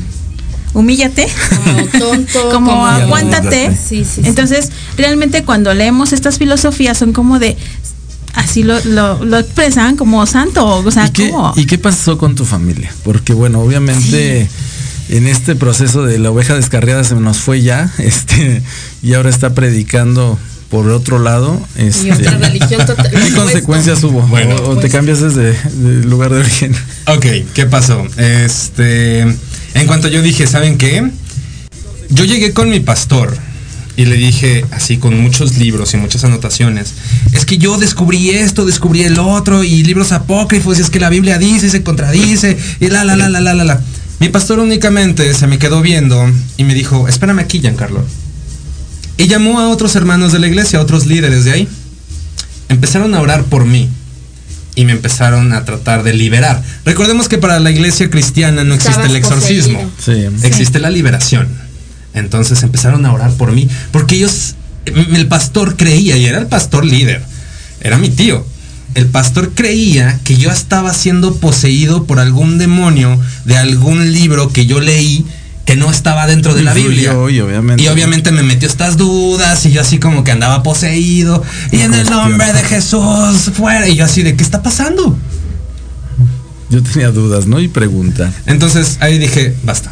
[0.73, 1.27] humíllate,
[1.65, 3.71] Como tonto, como, como- aguántate.
[3.75, 4.21] Sí, sí, sí.
[4.25, 7.57] Entonces, realmente cuando leemos estas filosofías son como de
[8.33, 12.17] así lo, lo, lo expresan como santo, o sea, ¿Y qué, como ¿Y qué pasó
[12.17, 12.91] con tu familia?
[13.03, 14.47] Porque bueno, obviamente
[15.09, 18.61] en este proceso de la oveja descarriada se nos fue ya, este,
[19.03, 21.59] y ahora está predicando por otro lado.
[21.75, 24.21] Este, Y otra religión total- ¿Qué consecuencias hubo?
[24.21, 24.55] Bueno.
[24.55, 25.49] o, o te Pues- cambias desde
[25.83, 26.73] el lugar de origen.
[27.07, 28.07] Ok, ¿qué pasó?
[28.15, 29.25] Este,
[29.73, 31.09] en cuanto yo dije, ¿saben qué?
[32.09, 33.37] Yo llegué con mi pastor
[33.95, 36.93] y le dije, así con muchos libros y muchas anotaciones,
[37.33, 41.09] es que yo descubrí esto, descubrí el otro y libros apócrifos y es que la
[41.09, 43.81] Biblia dice y se contradice y la la la la la la la.
[44.19, 48.05] Mi pastor únicamente se me quedó viendo y me dijo, espérame aquí, Giancarlo.
[49.17, 51.67] Y llamó a otros hermanos de la iglesia, a otros líderes de ahí.
[52.69, 53.89] Empezaron a orar por mí
[54.75, 56.61] y me empezaron a tratar de liberar.
[56.85, 59.91] Recordemos que para la iglesia cristiana no existe Estabas el exorcismo.
[60.03, 60.25] Sí.
[60.43, 61.47] existe la liberación.
[62.13, 64.55] Entonces empezaron a orar por mí, porque ellos,
[64.85, 67.21] el pastor creía, y era el pastor líder,
[67.81, 68.45] era mi tío.
[68.93, 74.65] El pastor creía que yo estaba siendo poseído por algún demonio de algún libro que
[74.65, 75.25] yo leí
[75.71, 77.13] que no estaba dentro de la Biblia.
[77.13, 77.81] Y obviamente.
[77.83, 81.41] Y obviamente me metió estas dudas y yo así como que andaba poseído.
[81.71, 83.87] Y en el nombre de Jesús, fuera.
[83.87, 85.17] Y yo así de, ¿qué está pasando?
[86.69, 87.59] Yo tenía dudas, ¿no?
[87.59, 88.31] Y pregunta.
[88.47, 89.91] Entonces ahí dije, basta.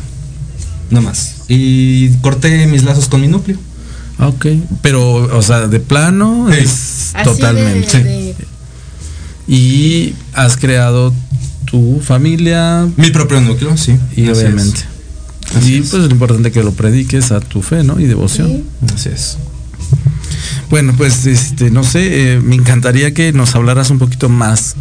[0.89, 1.35] No más.
[1.47, 3.57] Y corté mis lazos con mi núcleo.
[4.19, 4.47] Ok.
[4.81, 6.57] Pero, o sea, de plano Sí.
[6.59, 8.03] es Así de- totalmente.
[8.03, 8.35] de-
[9.47, 11.13] Y has creado
[11.65, 13.97] tu familia Mi propio núcleo, sí.
[14.15, 14.79] y Así obviamente.
[14.79, 14.85] es.
[15.55, 15.89] Así y es.
[15.89, 17.99] pues lo importante que lo prediques a tu fe, ¿no?
[17.99, 18.47] Y devoción.
[18.47, 18.93] Sí.
[18.93, 19.37] Así es.
[20.69, 24.75] Bueno, pues este, no sé, eh, me encantaría que nos hablaras un poquito más.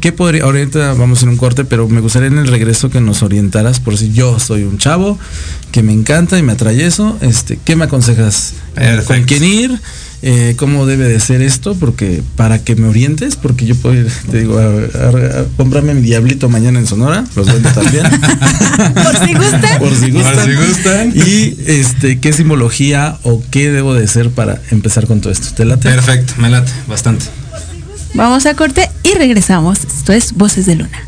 [0.00, 3.22] ¿Qué podría, ahorita vamos en un corte, pero me gustaría en el regreso que nos
[3.22, 5.18] orientaras por si yo soy un chavo
[5.72, 8.54] que me encanta y me atrae eso, este, ¿qué me aconsejas?
[8.74, 9.06] Perfecto.
[9.06, 9.80] ¿Con quién ir?
[10.20, 11.76] Eh, ¿Cómo debe de ser esto?
[11.76, 15.94] Porque para que me orientes, porque yo puedo ir, te digo, a, a- a comprarme
[15.94, 18.04] mi diablito mañana en Sonora, los vendo también.
[18.94, 19.78] por si gustan.
[19.78, 20.34] por si gustan.
[20.34, 21.12] Por si gustan.
[21.14, 25.54] Y este, ¿qué simbología o qué debo de ser para empezar con todo esto?
[25.54, 25.88] ¿Te late?
[25.88, 27.26] Perfecto, me late, bastante.
[28.14, 29.78] Vamos a corte y regresamos.
[29.84, 30.98] Esto es Voces de Luna.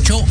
[0.00, 0.23] 18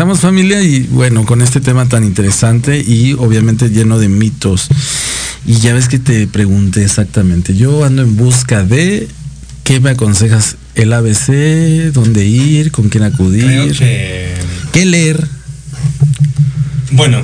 [0.00, 4.68] Regresamos familia y bueno, con este tema tan interesante y obviamente lleno de mitos.
[5.44, 9.08] Y ya ves que te pregunté exactamente, yo ando en busca de
[9.62, 13.76] qué me aconsejas el ABC, dónde ir, con quién acudir,
[14.72, 15.22] qué leer.
[16.92, 17.22] Bueno,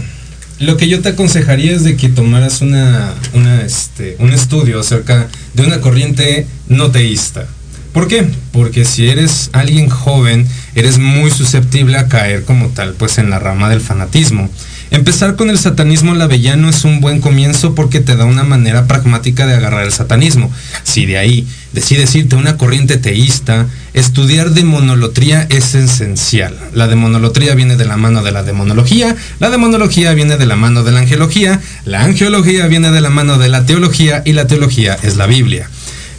[0.58, 5.28] lo que yo te aconsejaría es de que tomaras una, una, este, un estudio acerca
[5.54, 7.46] de una corriente no teísta.
[7.94, 8.28] ¿Por qué?
[8.52, 13.40] Porque si eres alguien joven, eres muy susceptible a caer como tal, pues en la
[13.40, 14.48] rama del fanatismo.
[14.92, 19.44] Empezar con el satanismo lavellano es un buen comienzo porque te da una manera pragmática
[19.44, 20.52] de agarrar el satanismo.
[20.84, 26.54] Si de ahí decides irte a una corriente teísta, estudiar demonolotría es esencial.
[26.72, 30.84] La demonolotría viene de la mano de la demonología, la demonología viene de la mano
[30.84, 34.96] de la angelología, la angelología viene de la mano de la teología y la teología
[35.02, 35.68] es la Biblia.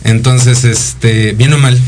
[0.04, 1.80] Entonces, este, bien o mal,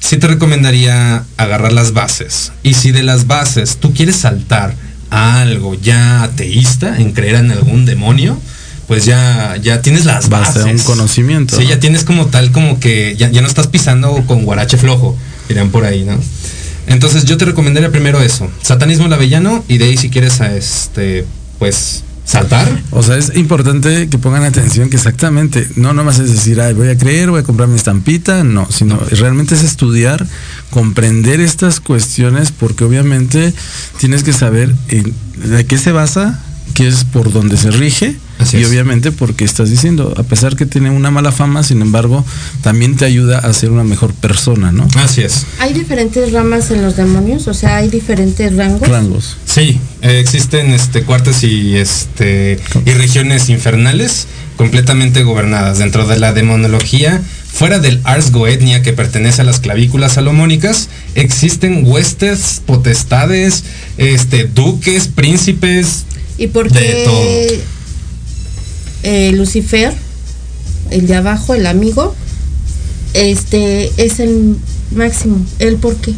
[0.00, 2.52] sí te recomendaría agarrar las bases.
[2.62, 4.74] Y si de las bases tú quieres saltar
[5.10, 8.38] a algo ya ateísta, en creer en algún demonio,
[8.86, 10.64] pues ya, ya tienes las bases.
[10.64, 11.56] un conocimiento.
[11.56, 15.16] Sí, ya tienes como tal, como que ya, ya no estás pisando con guarache flojo,
[15.48, 16.18] dirán por ahí, ¿no?
[16.86, 21.26] Entonces yo te recomendaría primero eso, satanismo lavellano y de ahí si quieres a este,
[21.58, 22.82] pues saltar.
[22.90, 26.88] O sea, es importante que pongan atención que exactamente, no nomás es decir, Ay, voy
[26.88, 30.26] a creer, voy a comprar mi estampita, no, sino realmente es estudiar,
[30.70, 33.54] comprender estas cuestiones, porque obviamente
[33.98, 36.42] tienes que saber en- de qué se basa,
[36.78, 38.68] qué es por donde se rige, Así y es.
[38.68, 42.24] obviamente porque estás diciendo, a pesar que tiene una mala fama, sin embargo,
[42.62, 44.86] también te ayuda a ser una mejor persona, ¿no?
[44.94, 45.44] Así es.
[45.58, 47.48] ¿Hay diferentes ramas en los demonios?
[47.48, 48.88] O sea, ¿hay diferentes rangos?
[48.88, 49.36] Rangos.
[49.44, 56.32] Sí, eh, existen este, cuartos y, este, y regiones infernales completamente gobernadas dentro de la
[56.32, 57.20] demonología.
[57.52, 63.64] Fuera del Ars Goetnia que pertenece a las clavículas salomónicas, existen huestes, potestades,
[63.96, 66.04] este, duques, príncipes.
[66.38, 67.60] ¿Y por qué
[69.02, 69.92] eh, Lucifer,
[70.90, 72.14] el de abajo, el amigo,
[73.14, 74.56] este es el
[74.94, 75.44] máximo?
[75.58, 76.14] ¿El por qué?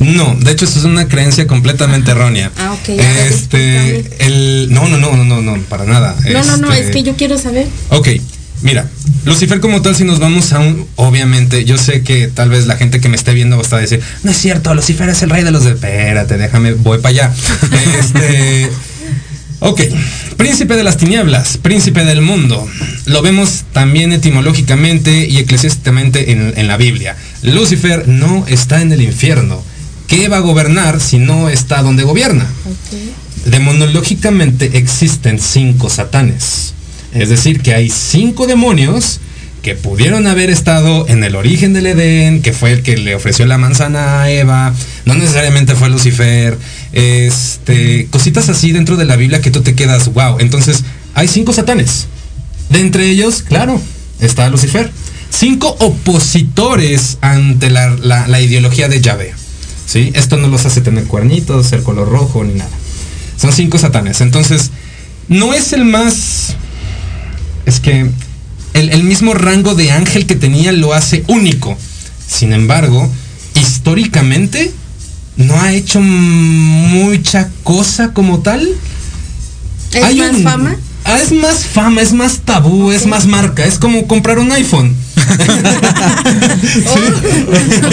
[0.00, 2.52] No, de hecho eso es una creencia completamente errónea.
[2.56, 2.88] Ah, ok,
[3.30, 6.14] Este, el, no, no, no, no, no, no, para nada.
[6.30, 7.66] No, no, no, Este, es que yo quiero saber.
[7.88, 8.08] Ok,
[8.62, 8.88] mira,
[9.24, 12.76] Lucifer como tal, si nos vamos a un, obviamente, yo sé que tal vez la
[12.76, 15.22] gente que me esté viendo va a estar a decir, no es cierto, Lucifer es
[15.22, 17.34] el rey de los de, espérate, déjame, voy para allá.
[17.98, 18.70] este,
[19.60, 19.80] ok,
[20.36, 22.66] príncipe de las tinieblas, príncipe del mundo,
[23.06, 27.16] lo vemos también etimológicamente y eclesiásticamente en, en la Biblia.
[27.42, 29.62] Lucifer no está en el infierno.
[30.06, 32.46] ¿Qué va a gobernar si no está donde gobierna?
[33.44, 36.72] Demonológicamente existen cinco satanes.
[37.12, 39.20] Es decir, que hay cinco demonios
[39.62, 43.44] que pudieron haber estado en el origen del Edén, que fue el que le ofreció
[43.44, 44.72] la manzana a Eva,
[45.04, 46.56] no necesariamente fue Lucifer,
[46.92, 50.36] este, cositas así dentro de la Biblia que tú te quedas, wow.
[50.40, 50.84] Entonces,
[51.14, 52.06] hay cinco satanes.
[52.70, 53.80] De entre ellos, claro,
[54.20, 54.90] está Lucifer.
[55.30, 59.34] Cinco opositores ante la, la- la ideología de Yahvé.
[59.86, 60.10] ¿sí?
[60.14, 62.70] Esto no los hace tener cuernitos, ser color rojo ni nada.
[63.40, 64.20] Son cinco satanes.
[64.20, 64.70] Entonces,
[65.28, 66.56] no es el más.
[67.66, 68.10] Es que
[68.74, 71.76] el, el mismo rango de ángel que tenía lo hace único.
[72.26, 73.10] Sin embargo,
[73.54, 74.72] históricamente
[75.38, 78.68] no ha hecho mucha cosa como tal.
[79.92, 80.76] ¿Es Hay más un- fama?
[81.10, 83.64] Ah, es más fama, es más tabú, es más marca.
[83.64, 84.94] Es como comprar un iPhone.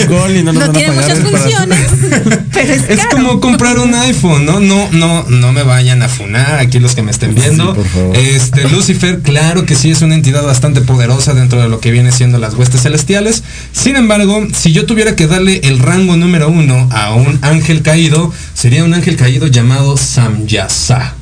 [0.08, 1.78] Gol y no nos No van a tiene pagar muchas para- funciones,
[2.52, 3.10] pero es, Es caro.
[3.16, 4.60] como comprar un iPhone, ¿no?
[4.60, 7.74] No, no, no me vayan a funar aquí los que me estén viendo.
[7.74, 8.16] Sí, por favor.
[8.16, 12.12] Este, Lucifer, claro que sí es una entidad bastante poderosa dentro de lo que viene
[12.12, 13.42] siendo las huestes celestiales.
[13.72, 18.32] Sin embargo, si yo tuviera que darle el rango número uno a un ángel caído,
[18.54, 21.14] sería un ángel caído llamado Samyasa.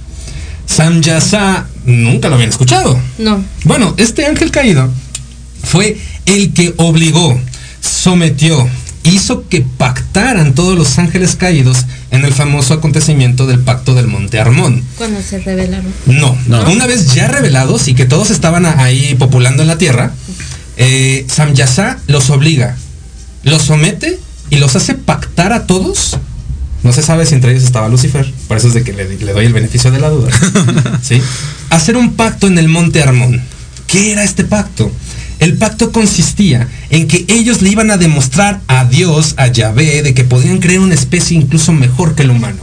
[0.67, 2.99] Samyasa, nunca lo habían escuchado.
[3.19, 3.43] No.
[3.65, 4.91] Bueno, este ángel caído
[5.63, 7.39] fue el que obligó,
[7.81, 8.69] sometió,
[9.05, 14.41] hizo que pactaran todos los ángeles caídos en el famoso acontecimiento del pacto del Monte
[14.41, 14.83] Armón.
[14.97, 15.93] Cuando se revelaron.
[16.07, 16.71] No, No.
[16.71, 20.13] una vez ya revelados y que todos estaban ahí populando en la tierra,
[20.77, 22.77] eh, Samyasa los obliga,
[23.43, 24.19] los somete
[24.51, 26.17] y los hace pactar a todos.
[26.85, 29.33] No se sabe si entre ellos estaba Lucifer, por eso es de que le, le
[29.33, 30.31] doy el beneficio de la duda.
[31.03, 31.21] ¿Sí?
[31.71, 33.43] Hacer un pacto en el monte Armón.
[33.87, 34.93] ¿Qué era este pacto?
[35.41, 40.15] El pacto consistía en que ellos le iban a demostrar a Dios, a Yahvé, de
[40.15, 42.63] que podían crear una especie incluso mejor que el humano.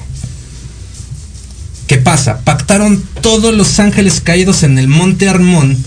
[1.88, 2.40] ¿Qué pasa?
[2.42, 5.78] Pactaron todos los ángeles caídos en el monte Armón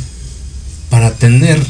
[0.91, 1.65] para tener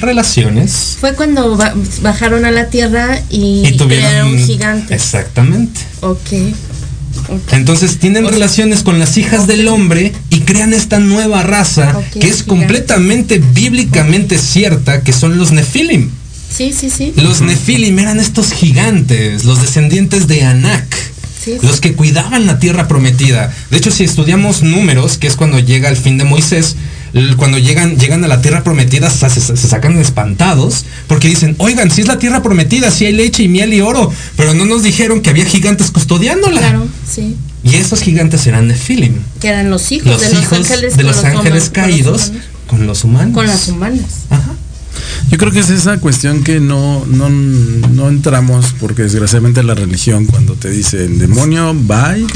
[0.00, 0.96] relaciones.
[1.00, 4.90] Fue cuando ba- bajaron a la tierra y, Y tuvieron crearon gigantes.
[4.90, 5.80] Exactamente.
[6.00, 6.18] Ok.
[7.28, 7.52] ok.
[7.52, 12.42] Entonces tienen relaciones con las hijas del hombre y crean esta nueva raza que es
[12.42, 12.44] gigante.
[12.46, 16.10] completamente bíblicamente cierta, que son los Nefilim.
[16.54, 17.12] Sí, sí, sí.
[17.16, 20.84] Los Nefilim eran estos gigantes, los descendientes de Anak.
[21.42, 21.66] Sí, sí.
[21.66, 23.50] Los que cuidaban la tierra prometida.
[23.70, 26.76] De hecho, si estudiamos números, que es cuando llega el fin de Moisés,
[27.36, 31.90] cuando llegan, llegan a la tierra prometida, se, se- se sacan espantados, porque dicen, oigan,
[31.90, 34.82] si es la tierra prometida, si hay leche y miel y oro, pero no nos
[34.82, 36.60] dijeron que había gigantes custodiándola.
[36.60, 37.36] Claro, sí.
[37.64, 41.02] Y esos gigantes eran Nefilim, Que eran los hijos los de los hijos ángeles de
[41.02, 42.32] los ángeles caídos
[42.66, 43.34] con los humanos.
[43.34, 44.04] Con las humanas.
[44.30, 44.49] Ajá.
[45.30, 50.26] Yo creo que es esa cuestión que no, no, no entramos, porque desgraciadamente la religión
[50.26, 52.26] cuando te dice el demonio, va y,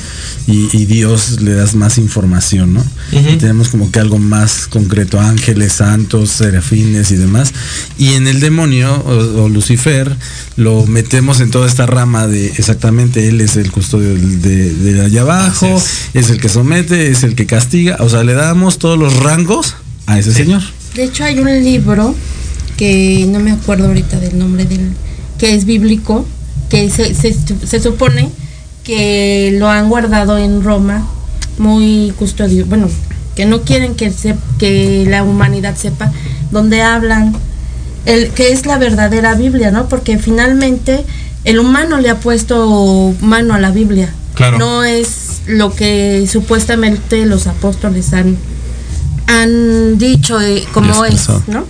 [0.47, 2.85] y Dios le das más información, ¿no?
[3.13, 7.53] Y tenemos como que algo más concreto, ángeles, santos, serafines y demás.
[7.99, 10.17] Y en el demonio o, o Lucifer
[10.57, 15.23] lo metemos en toda esta rama de exactamente él es el custodio de, de allá
[15.23, 15.83] abajo,
[16.15, 16.31] es.
[16.31, 19.75] el que somete, es el que castiga, o sea, le damos todos los rangos
[20.07, 20.63] a ese señor.
[20.95, 22.15] De hecho, hay un libro
[22.77, 24.93] que no me acuerdo ahorita del nombre del
[25.39, 26.27] que es bíblico,
[26.69, 28.31] que se, se, se supone
[28.83, 31.07] que lo han guardado en Roma
[31.59, 32.89] muy custodio, bueno,
[33.35, 36.13] que no quieren que se, que la humanidad sepa
[36.51, 37.35] donde hablan
[38.07, 39.89] el que es la verdadera Biblia, ¿no?
[39.89, 41.05] Porque finalmente
[41.45, 44.13] el humano le ha puesto mano a la Biblia.
[44.35, 44.59] Claro.
[44.59, 48.37] No es lo que supuestamente los apóstoles han
[49.27, 51.29] han dicho eh, como es.
[51.47, 51.65] ¿no?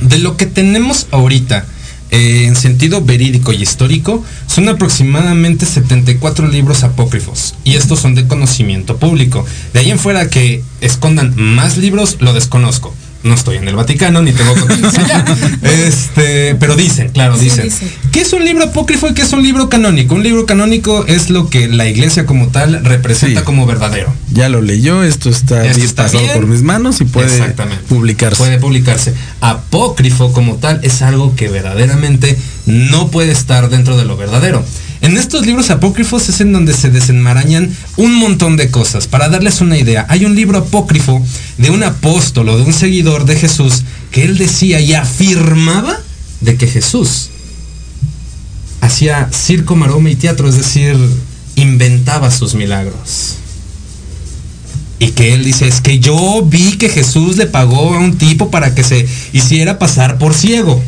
[0.00, 1.66] De lo que tenemos ahorita,
[2.10, 7.54] eh, en sentido verídico y histórico, son aproximadamente 74 libros apócrifos.
[7.64, 9.44] Y estos son de conocimiento público.
[9.72, 12.94] De ahí en fuera que escondan más libros, lo desconozco.
[13.24, 15.24] No estoy en el Vaticano ni tengo contactos allá.
[15.62, 17.64] Este, pero dicen, claro, Sí, dicen.
[17.64, 17.90] dicen.
[18.12, 20.14] ¿Qué es un libro apócrifo y qué es un libro canónico?
[20.14, 23.44] Un libro canónico es lo que la iglesia como tal representa Sí.
[23.44, 24.12] como verdadero.
[24.32, 26.34] Ya lo leyó, esto está Esto está pasado bien.
[26.34, 27.54] por mis manos y puede
[27.88, 28.36] publicarse.
[28.38, 29.12] Puede publicarse.
[29.40, 34.64] Apócrifo como tal es algo que verdaderamente no puede estar dentro de lo verdadero.
[35.00, 39.06] En estos libros apócrifos es en donde se desenmarañan un montón de cosas.
[39.06, 41.24] Para darles una idea, hay un libro apócrifo
[41.56, 46.00] de un apóstol o de un seguidor de Jesús que él decía y afirmaba
[46.40, 47.30] de que Jesús
[48.80, 50.96] hacía circo, maroma y teatro, es decir,
[51.54, 53.36] inventaba sus milagros.
[54.98, 58.50] Y que él dice, es que yo vi que Jesús le pagó a un tipo
[58.50, 60.82] para que se hiciera pasar por ciego.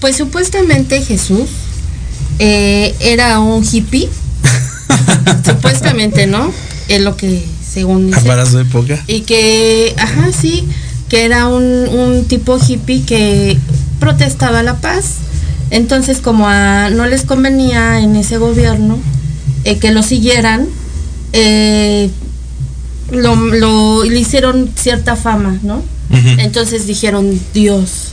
[0.00, 1.48] Pues supuestamente Jesús
[2.38, 4.08] eh, era un hippie.
[5.44, 6.50] supuestamente, ¿no?
[6.88, 8.20] Es lo que según dice.
[8.22, 9.02] Para su época.
[9.06, 10.64] Y que, ajá, sí,
[11.08, 13.58] que era un, un tipo hippie que
[14.00, 15.04] protestaba la paz.
[15.70, 18.98] Entonces, como a, no les convenía en ese gobierno
[19.64, 20.66] eh, que lo siguieran,
[21.32, 22.10] eh,
[23.10, 25.82] lo, lo- le hicieron cierta fama, ¿no?
[26.38, 28.03] Entonces dijeron Dios.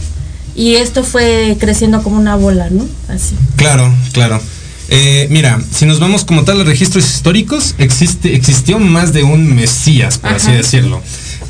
[0.55, 2.85] Y esto fue creciendo como una bola, ¿no?
[3.07, 3.35] Así.
[3.55, 4.41] Claro, claro.
[4.89, 9.55] Eh, mira, si nos vamos como tal a registros históricos, existe, existió más de un
[9.55, 11.01] Mesías, por así decirlo.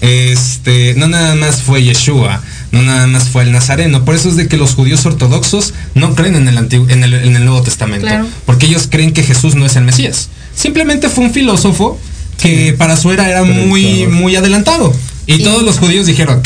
[0.02, 2.42] Este, no nada más fue Yeshua,
[2.72, 4.06] no nada más fue el Nazareno.
[4.06, 7.14] Por eso es de que los judíos ortodoxos no creen en el, antiguo, en el,
[7.16, 8.06] en el Nuevo Testamento.
[8.06, 8.28] Claro.
[8.46, 10.30] Porque ellos creen que Jesús no es el Mesías.
[10.56, 12.00] Simplemente fue un filósofo
[12.38, 14.94] que para su era era muy, muy adelantado.
[15.26, 15.44] Y Sí.
[15.44, 16.42] todos los judíos dijeron,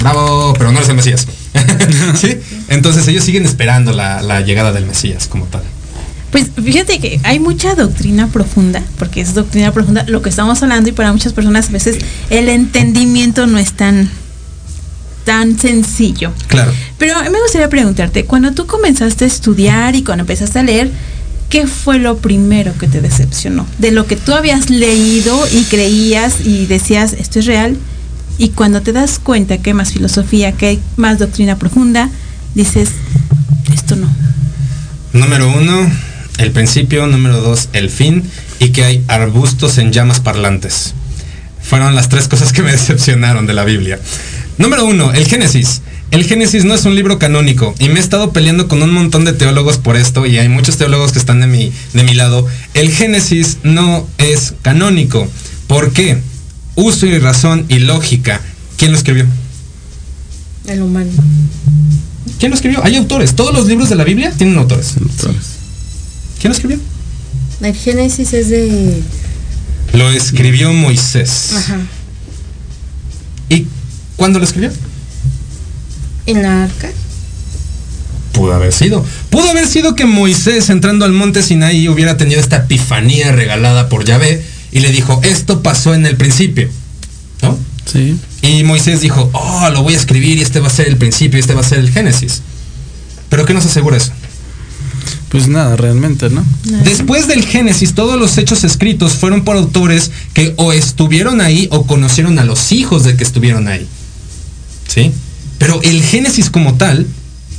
[0.00, 1.26] bravo, pero no eres el Mesías.
[2.14, 2.38] ¿Sí?
[2.68, 5.62] Entonces ellos siguen esperando la, la llegada del Mesías como tal.
[6.30, 10.88] Pues fíjate que hay mucha doctrina profunda, porque es doctrina profunda lo que estamos hablando
[10.88, 11.98] y para muchas personas a veces
[12.30, 14.10] el entendimiento no es tan
[15.24, 16.32] tan sencillo.
[16.46, 16.72] Claro.
[16.98, 20.62] Pero a mí me gustaría preguntarte, cuando tú comenzaste a estudiar y cuando empezaste a
[20.62, 20.90] leer,
[21.48, 23.66] ¿qué fue lo primero que te decepcionó?
[23.78, 27.76] De lo que tú habías leído y creías y decías, esto es real,
[28.38, 32.10] y cuando te das cuenta que hay más filosofía, que hay más doctrina profunda,
[32.54, 32.90] dices,
[33.72, 34.08] esto no.
[35.12, 35.90] Número uno,
[36.38, 37.06] el principio.
[37.06, 38.22] Número dos, el fin.
[38.58, 40.94] Y que hay arbustos en llamas parlantes.
[41.62, 43.98] Fueron las tres cosas que me decepcionaron de la Biblia.
[44.58, 45.82] Número uno, el Génesis.
[46.10, 49.24] El Génesis no es un libro canónico y me he estado peleando con un montón
[49.24, 52.46] de teólogos por esto y hay muchos teólogos que están de mi, de mi lado.
[52.74, 55.28] El Génesis no es canónico.
[55.66, 56.18] ¿Por qué?
[56.76, 58.40] Uso y razón y lógica.
[58.76, 59.26] ¿Quién lo escribió?
[60.66, 61.10] El humano.
[62.38, 62.84] ¿Quién lo escribió?
[62.84, 63.34] Hay autores.
[63.34, 64.94] Todos los libros de la Biblia tienen autores.
[66.38, 66.78] ¿Quién lo escribió?
[67.62, 69.02] El Génesis es de...
[69.94, 71.52] Lo escribió Moisés.
[71.56, 71.78] Ajá.
[73.48, 73.66] ¿Y
[74.16, 74.70] cuándo lo escribió?
[76.26, 76.90] En la arca.
[78.32, 79.02] Pudo haber sido.
[79.30, 84.04] Pudo haber sido que Moisés entrando al monte Sinaí hubiera tenido esta epifanía regalada por
[84.04, 84.44] Yahvé
[84.76, 86.68] y le dijo, esto pasó en el principio.
[87.40, 87.56] ¿No?
[87.90, 88.18] Sí.
[88.42, 91.38] Y Moisés dijo, oh, lo voy a escribir y este va a ser el principio
[91.38, 92.42] y este va a ser el Génesis.
[93.30, 94.12] ¿Pero qué nos asegura eso?
[95.30, 96.44] Pues nada, realmente, ¿no?
[96.84, 101.86] Después del Génesis, todos los hechos escritos fueron por autores que o estuvieron ahí o
[101.86, 103.86] conocieron a los hijos de que estuvieron ahí.
[104.88, 105.10] ¿Sí?
[105.56, 107.06] Pero el Génesis como tal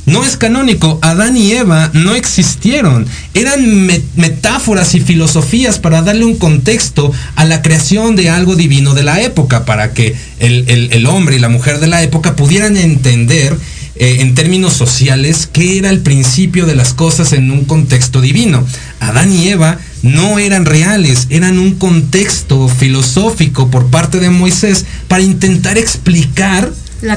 [0.08, 0.98] no es canónico.
[1.02, 3.06] Adán y Eva no existieron.
[3.34, 8.94] Eran me- metáforas y filosofías para darle un contexto a la creación de algo divino
[8.94, 12.36] de la época, para que el, el- el hombre y la mujer de la época
[12.36, 13.56] pudieran entender
[14.00, 18.64] eh, en términos sociales qué era el principio de las cosas en un contexto divino.
[19.00, 25.22] Adán y Eva no eran reales, eran un contexto filosófico por parte de Moisés para
[25.22, 26.70] intentar explicar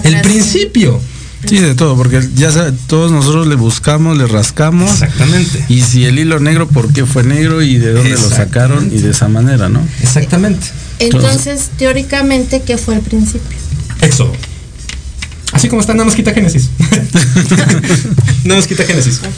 [0.10, 1.00] el principio.
[1.48, 4.92] Sí, de todo, porque ya sa- todos nosotros le buscamos, le rascamos.
[4.92, 5.66] Exactamente.
[5.70, 9.00] Y si el hilo negro, ¿por qué fue negro y de dónde lo sacaron y
[9.00, 9.82] de esa manera, ¿no?
[10.02, 10.68] Exactamente.
[11.00, 13.58] Entonces, teóricamente, ¿qué fue el principio?
[14.02, 14.34] Éxodo.
[15.52, 16.70] Así como está, nada más quita Génesis.
[18.46, 19.20] nada más quita Génesis.
[19.22, 19.30] La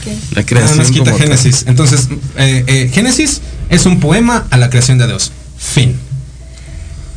[0.42, 1.20] Nada creación más quita tal.
[1.20, 1.64] Génesis.
[1.68, 5.32] Entonces, eh, eh, Génesis es un poema a la creación de Dios.
[5.58, 5.96] Fin.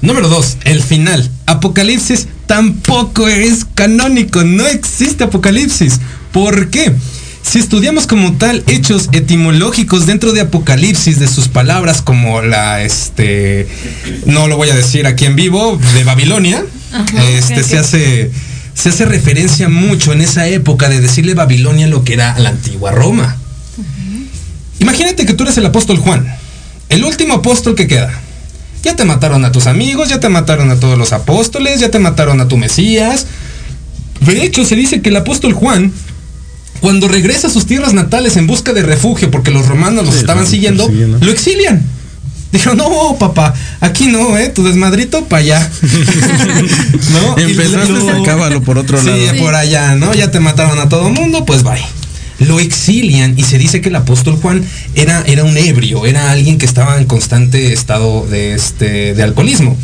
[0.00, 1.30] Número dos, el final.
[1.46, 4.44] Apocalipsis tampoco es canónico.
[4.44, 6.00] No existe Apocalipsis.
[6.32, 6.92] ¿Por qué?
[7.42, 13.68] Si estudiamos como tal hechos etimológicos dentro de Apocalipsis, de sus palabras como la, este,
[14.26, 16.64] no lo voy a decir aquí en vivo, de Babilonia,
[17.38, 18.32] este, se hace,
[18.74, 22.90] se hace referencia mucho en esa época de decirle Babilonia lo que era la antigua
[22.90, 23.36] Roma.
[24.80, 26.26] Imagínate que tú eres el apóstol Juan,
[26.88, 28.25] el último apóstol que queda.
[28.86, 31.98] Ya te mataron a tus amigos, ya te mataron a todos los apóstoles, ya te
[31.98, 33.26] mataron a tu Mesías.
[34.20, 35.90] De hecho, se dice que el apóstol Juan,
[36.80, 40.20] cuando regresa a sus tierras natales en busca de refugio porque los romanos los Sí,
[40.20, 41.82] estaban lo siguiendo, lo exilian.
[42.52, 44.50] Dijeron, no, papá, aquí no, ¿eh?
[44.50, 45.70] Tu desmadrito para allá.
[47.10, 47.38] ¿No?
[47.38, 49.38] Empezaste, acábalo por otro Sí, lado.
[49.40, 50.14] por allá, ¿no?
[50.14, 51.84] Ya te mataron a todo mundo, pues bye.
[52.38, 54.64] Lo exilian y se dice que el apóstol Juan
[54.94, 59.76] era, era un ebrio, era alguien que estaba en constante estado de, este, de alcoholismo.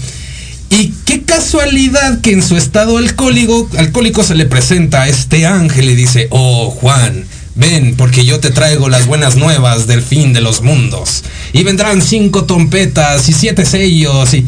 [0.68, 5.90] Y qué casualidad que en su estado alcohólico, alcohólico se le presenta a este ángel
[5.90, 10.40] y dice, oh Juan, ven porque yo te traigo las buenas nuevas del fin de
[10.40, 11.24] los mundos.
[11.53, 14.46] Y vendrán cinco trompetas y siete sellos y...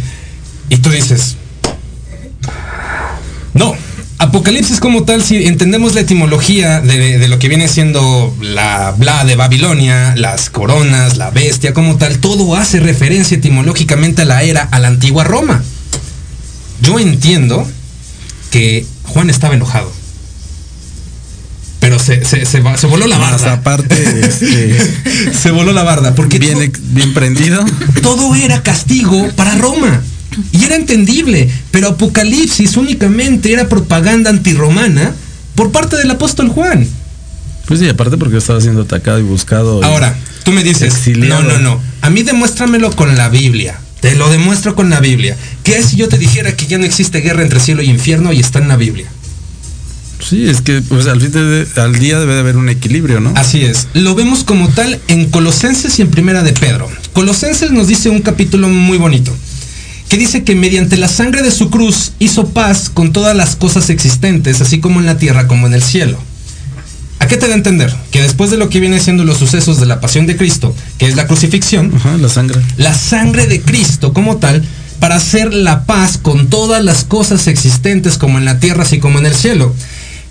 [0.71, 1.37] Y tú dices,
[3.53, 3.77] no,
[4.25, 9.25] Apocalipsis como tal, si entendemos la etimología de, de lo que viene siendo la bla
[9.25, 14.63] de Babilonia, las coronas, la bestia como tal, todo hace referencia etimológicamente a la era,
[14.63, 15.63] a la antigua Roma.
[16.81, 17.67] Yo entiendo
[18.51, 19.93] que Juan estaba enojado.
[21.81, 23.53] Pero se, se, se, va- se voló la Más barda.
[23.55, 26.15] aparte, este, se voló la barda.
[26.15, 27.63] Porque bien prendido.
[28.03, 30.03] todo era castigo para Roma.
[30.53, 35.13] Y era entendible, pero Apocalipsis únicamente era propaganda antirromana
[35.55, 36.87] por parte del apóstol Juan.
[37.67, 39.81] Pues sí, aparte porque estaba siendo atacado y buscado.
[39.81, 41.43] y- Ahora, tú me dices, Exiliado.
[41.43, 43.79] no, no, no, a mí demuéstramelo con la Biblia.
[44.01, 45.35] Te lo demuestro con la Biblia.
[45.63, 48.33] ¿Qué es si yo te dijera que ya no existe guerra entre cielo y infierno
[48.35, 49.07] y está en la Biblia?
[50.21, 53.33] Sí, es que pues, al, fin de- al día debe de haber un equilibrio, ¿no?
[53.37, 53.89] Así es.
[53.95, 56.89] Lo vemos como tal en Colosenses y en Primera de Pedro.
[57.13, 59.35] Colosenses nos dice un capítulo muy bonito,
[60.15, 63.91] que dice que mediante la sangre de su cruz hizo paz con todas las cosas
[63.91, 66.21] existentes, así como en la tierra como en el cielo.
[67.19, 67.93] ¿A qué te da a entender?
[68.13, 71.09] Que después de lo que viene siendo los sucesos de la pasión de Cristo, que
[71.09, 72.61] es la crucifixión, Ajá, la sangre.
[72.77, 74.63] la sangre de Cristo como tal
[75.01, 79.19] para hacer la paz con todas las cosas existentes como en la tierra así como
[79.19, 79.75] en el cielo.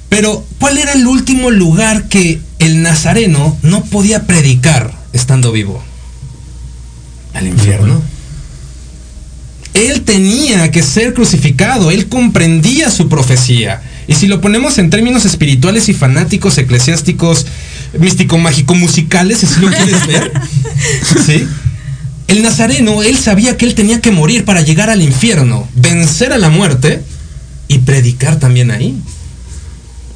[0.08, 5.84] Pero, ¿cuál era el último lugar que el nazareno no podía predicar estando vivo?
[7.34, 8.13] Al infierno.
[9.74, 13.82] Él tenía que ser crucificado, él comprendía su profecía.
[14.08, 17.46] Y si lo ponemos en términos espirituales y fanáticos, eclesiásticos,
[17.98, 20.32] místico, mágico, musicales, si lo quieres ver,
[21.26, 21.48] ¿sí?
[22.28, 26.38] El nazareno, él sabía que él tenía que morir para llegar al infierno, vencer a
[26.38, 27.02] la muerte
[27.68, 28.96] y predicar también ahí.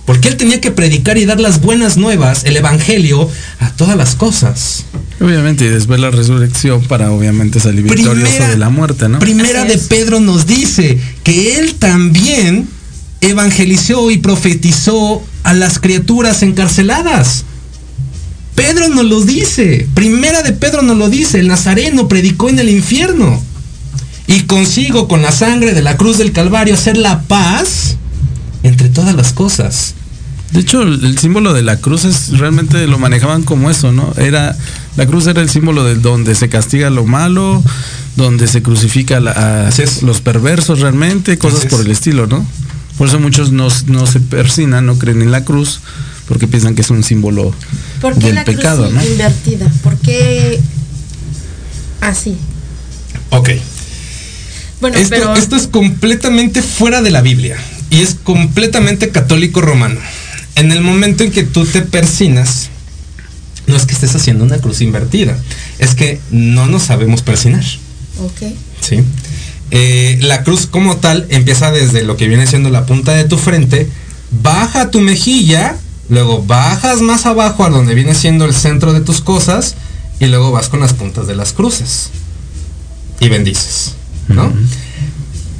[0.05, 3.29] Porque él tenía que predicar y dar las buenas nuevas, el evangelio,
[3.59, 4.85] a todas las cosas.
[5.19, 9.19] Obviamente, y después la resurrección para obviamente salir victorioso de la muerte, ¿no?
[9.19, 12.67] Primera de Pedro nos dice que él también
[13.21, 17.45] evangelizó y profetizó a las criaturas encarceladas.
[18.53, 19.87] Pedro nos lo dice.
[19.93, 21.39] Primera de Pedro nos lo dice.
[21.39, 23.41] El Nazareno predicó en el infierno.
[24.27, 27.97] Y consigo con la sangre de la cruz del Calvario hacer la paz
[28.63, 29.93] entre todas las cosas.
[30.51, 34.13] De hecho, el símbolo de la cruz es realmente lo manejaban como eso, ¿no?
[34.17, 34.55] Era
[34.97, 37.63] la cruz era el símbolo de donde se castiga lo malo,
[38.15, 39.69] donde se crucifica a
[40.01, 42.45] los perversos realmente, cosas por el estilo, ¿no?
[42.97, 45.81] Por eso muchos no, no se persinan, no creen en la cruz,
[46.27, 47.53] porque piensan que es un símbolo
[48.01, 49.05] ¿Por qué del la pecado, cruz ¿no?
[49.05, 49.71] Invertida.
[49.83, 50.59] ¿Por qué
[52.01, 52.35] así?
[53.29, 53.51] Ok.
[54.81, 55.35] Bueno, esto, pero...
[55.35, 57.57] esto es completamente fuera de la Biblia
[57.91, 59.99] y es completamente católico romano.
[60.55, 62.69] En el momento en que tú te persinas,
[63.67, 65.37] no es que estés haciendo una cruz invertida,
[65.77, 67.63] es que no nos sabemos persinar.
[68.19, 68.53] Ok.
[68.81, 69.03] Sí.
[69.69, 73.37] Eh, la cruz como tal empieza desde lo que viene siendo la punta de tu
[73.37, 73.87] frente,
[74.41, 75.77] baja tu mejilla
[76.09, 79.75] Luego bajas más abajo a donde viene siendo el centro de tus cosas
[80.19, 82.09] y luego vas con las puntas de las cruces
[83.19, 83.93] y bendices,
[84.27, 84.51] ¿no?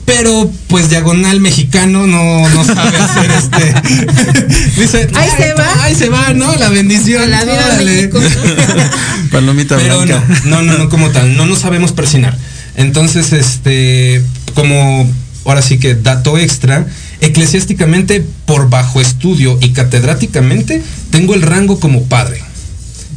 [0.08, 4.80] Pero pues diagonal mexicano no, no sabe hacer este.
[4.82, 5.84] Dice, ahí se va.
[5.84, 6.56] Ahí se va, ¿no?
[6.56, 7.30] La bendición.
[7.30, 8.10] La vida de
[9.32, 11.36] Palomita Pero no, no, no, no como tal.
[11.36, 12.38] No nos sabemos persinar.
[12.78, 15.06] Entonces, este, como
[15.44, 16.88] ahora sí que dato extra,
[17.20, 22.42] Eclesiásticamente, por bajo estudio y catedráticamente, tengo el rango como padre.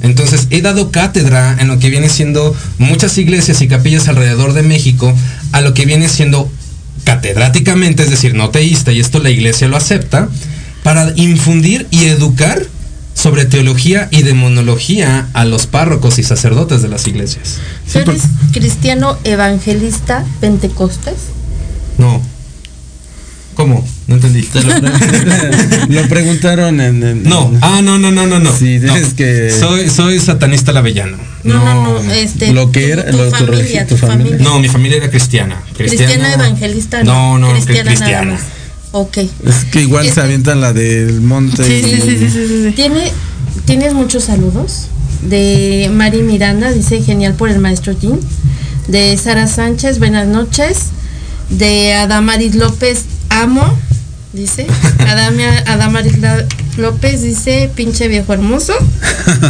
[0.00, 4.62] Entonces he dado cátedra en lo que viene siendo muchas iglesias y capillas alrededor de
[4.62, 5.14] México,
[5.52, 6.50] a lo que viene siendo
[7.04, 10.28] catedráticamente, es decir, no teísta, y esto la iglesia lo acepta,
[10.82, 12.66] para infundir y educar
[13.14, 17.58] sobre teología y demonología a los párrocos y sacerdotes de las iglesias.
[17.92, 18.22] ¿Eres
[18.52, 21.16] cristiano evangelista pentecostés?
[21.98, 22.22] No.
[23.54, 23.86] ¿Cómo?
[24.10, 24.48] No entendí.
[25.88, 28.52] lo, preguntaron en, No, ah, no, no, no, no, no.
[28.52, 29.52] Sí, es que.
[29.52, 31.16] Soy, soy satanista lavellano.
[31.44, 32.12] No, no, no.
[32.12, 33.08] Este, lo que era.
[33.08, 34.38] Tu, familia, tu, familia.
[34.40, 35.62] No, mi familia era cristiana.
[35.76, 37.04] Cristiana, evangelista.
[37.04, 37.84] No, no, cristiana.
[37.84, 38.38] cristiana.
[38.90, 39.18] Ok.
[39.18, 41.62] Es que igual se avientan la del monte.
[41.62, 43.12] Sí, sí, sí, sí, sí, ¿Tiene,
[43.64, 44.88] ¿Tienes muchos saludos?
[45.22, 48.18] De Mari Miranda, dice genial por el maestro Jim.
[48.88, 50.86] De Sara Sánchez, buenas noches.
[51.48, 53.78] De Adamaris López, amo,
[54.32, 54.66] dice.
[55.06, 56.14] Adamia, Adamaris
[56.76, 58.74] López dice, pinche viejo hermoso.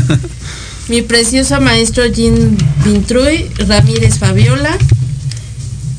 [0.88, 4.76] Mi precioso maestro Jean Vintruy, Ramírez Fabiola.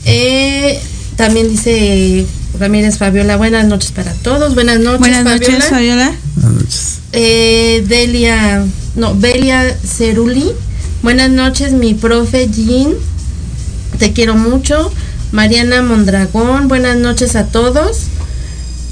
[0.05, 0.79] Eh,
[1.15, 2.25] también dice
[2.59, 4.53] Ramírez Fabiola, buenas noches para todos.
[4.53, 6.13] Buenas noches, buenas noches, Fabiola.
[6.35, 6.99] Buenas noches.
[7.13, 8.65] Eh, Delia,
[8.95, 10.51] no, Belia Ceruli.
[11.03, 12.93] Buenas noches, mi profe Jean.
[13.97, 14.91] Te quiero mucho.
[15.31, 18.07] Mariana Mondragón, buenas noches a todos.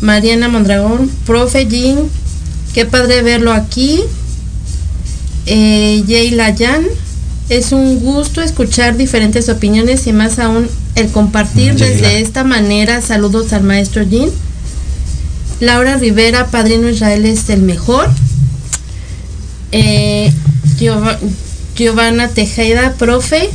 [0.01, 1.97] Mariana Mondragón, profe Jean,
[2.73, 4.01] qué padre verlo aquí.
[5.45, 6.85] Eh, Yayla Yan,
[7.49, 13.01] es un gusto escuchar diferentes opiniones y más aún el compartir desde esta manera.
[13.01, 14.29] Saludos al maestro Jean.
[15.59, 18.09] Laura Rivera, Padrino Israel es el mejor.
[19.71, 20.31] Eh,
[21.75, 23.49] Giovanna Tejeda, profe.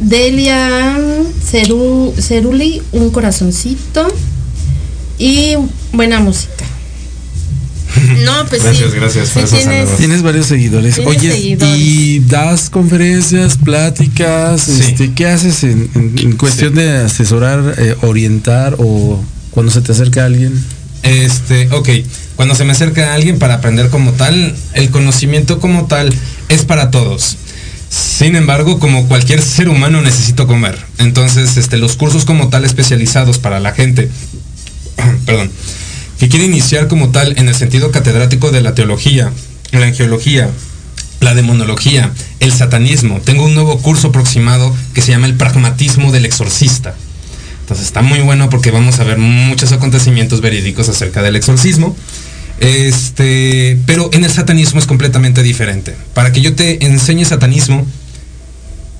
[0.00, 0.96] Delia
[1.42, 4.08] Ceruli, un corazoncito
[5.18, 5.56] y
[5.92, 6.64] buena música.
[8.24, 9.32] No, pues gracias, gracias.
[9.96, 10.98] tienes, varios seguidores.
[10.98, 14.68] Oye, ¿y das conferencias, pláticas?
[14.68, 20.52] Este, ¿Qué haces en, cuestión de asesorar, eh, orientar o cuando se te acerca alguien?
[21.02, 21.88] Este, ok,
[22.36, 26.12] cuando se me acerca alguien para aprender como tal, el conocimiento como tal
[26.48, 27.36] es para todos.
[27.88, 30.78] Sin embargo, como cualquier ser humano necesito comer.
[30.98, 34.10] Entonces, este, los cursos como tal especializados para la gente,
[35.26, 35.50] perdón,
[36.18, 39.32] que quiere iniciar como tal en el sentido catedrático de la teología,
[39.72, 40.50] la angiología,
[41.20, 43.20] la demonología, el satanismo.
[43.24, 46.94] Tengo un nuevo curso aproximado que se llama el pragmatismo del exorcista.
[47.60, 51.96] Entonces está muy bueno porque vamos a ver muchos acontecimientos verídicos acerca del exorcismo.
[52.60, 55.94] Este, pero en el satanismo es completamente diferente.
[56.14, 57.86] Para que yo te enseñe satanismo,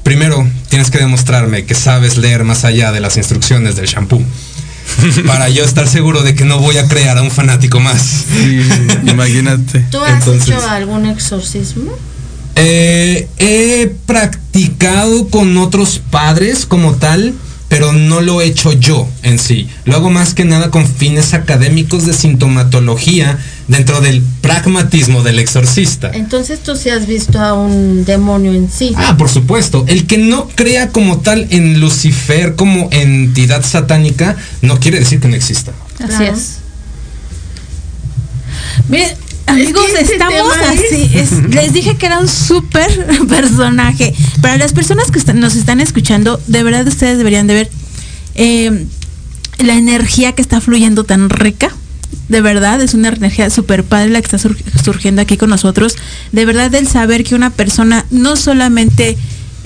[0.02, 4.22] primero tienes que demostrarme que sabes leer más allá de las instrucciones del shampoo.
[5.26, 8.26] Para yo estar seguro de que no voy a crear a un fanático más.
[9.06, 9.80] imagínate.
[9.90, 11.92] ¿Tú has hecho algún exorcismo?
[12.56, 17.34] Eh, he practicado con otros padres como tal
[17.68, 19.68] pero no lo he hecho yo en sí.
[19.84, 23.38] Lo hago más que nada con fines académicos de sintomatología
[23.68, 26.10] dentro del pragmatismo del exorcista.
[26.12, 28.92] Entonces tú sí has visto a un demonio en sí.
[28.96, 29.84] Ah, por supuesto.
[29.88, 35.28] El que no crea como tal en Lucifer como entidad satánica no quiere decir que
[35.28, 35.72] no exista.
[35.98, 36.34] Así Claro.
[36.36, 36.58] es.
[38.88, 39.10] Miren,
[39.46, 41.10] amigos, que ese estamos así.
[41.14, 44.14] es- les dije que era un súper personaje.
[44.40, 47.70] Para las personas que nos están escuchando, de verdad ustedes deberían de ver
[48.34, 48.86] eh,
[49.58, 51.70] la energía que está fluyendo tan rica.
[52.28, 55.96] De verdad, es una energía súper padre la que está sur- surgiendo aquí con nosotros.
[56.32, 59.16] De verdad, el saber que una persona no solamente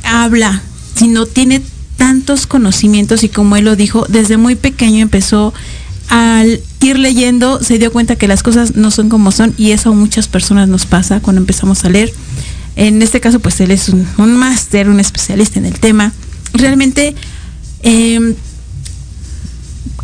[0.05, 0.63] habla,
[0.95, 1.61] sino tiene
[1.97, 5.53] tantos conocimientos y como él lo dijo, desde muy pequeño empezó
[6.09, 9.91] al ir leyendo, se dio cuenta que las cosas no son como son y eso
[9.91, 12.13] a muchas personas nos pasa cuando empezamos a leer.
[12.77, 16.13] En este caso, pues él es un, un máster, un especialista en el tema.
[16.55, 17.15] Realmente,
[17.83, 18.35] eh,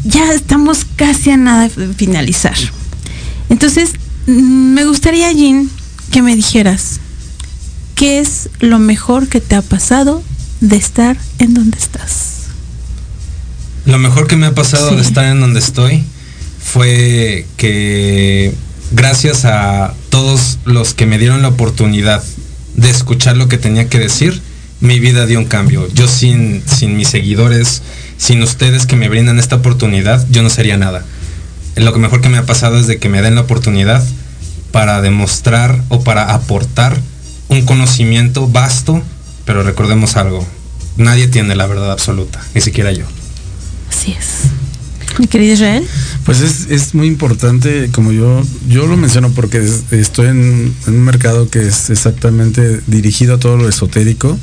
[0.04, 2.56] ya estamos casi a nada de finalizar.
[3.48, 3.92] Entonces,
[4.26, 5.70] mm, me gustaría, Jean,
[6.10, 7.00] que me dijeras,
[7.94, 10.22] ¿qué es lo mejor que te ha pasado
[10.60, 12.34] de estar en donde estás?
[13.86, 14.96] Lo mejor que me ha pasado Sí.
[14.96, 16.04] de estar en donde estoy
[16.62, 18.54] fue que
[18.90, 22.22] gracias a todos los que me dieron la oportunidad
[22.76, 24.40] de escuchar lo que tenía que decir,
[24.80, 25.88] mi vida dio un cambio.
[25.94, 27.82] Yo sin, sin mis seguidores,
[28.18, 31.04] sin ustedes que me brindan esta oportunidad, yo no sería nada.
[31.76, 34.04] Lo que mejor que me ha pasado es de que me den la oportunidad
[34.72, 37.00] para demostrar o para aportar
[37.48, 39.02] un conocimiento vasto,
[39.46, 40.46] pero recordemos algo,
[40.96, 43.04] nadie tiene la verdad absoluta, ni siquiera yo.
[43.90, 44.50] Así es.
[45.18, 45.84] Mi querido Israel.
[46.24, 50.94] Pues es, es muy importante, como yo, yo lo menciono porque es- estoy en, en
[50.94, 54.38] un mercado que es exactamente dirigido a todo lo esotérico.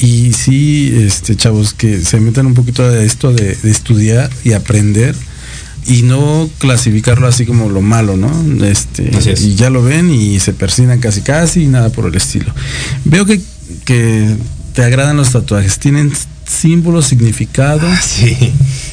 [0.00, 4.52] Y sí, este, chavos, que se metan un poquito a esto de, de estudiar y
[4.52, 5.14] aprender
[5.88, 8.30] y no clasificarlo así como lo malo, ¿no?
[8.64, 9.40] Este, Así es.
[9.40, 12.52] Y ya lo ven y se persinan casi casi y nada por el estilo.
[13.04, 13.40] Veo que,
[13.84, 14.36] que
[14.74, 16.12] te agradan los tatuajes, tienen
[16.46, 17.86] símbolo, significado.
[17.86, 18.36] Ah, sí,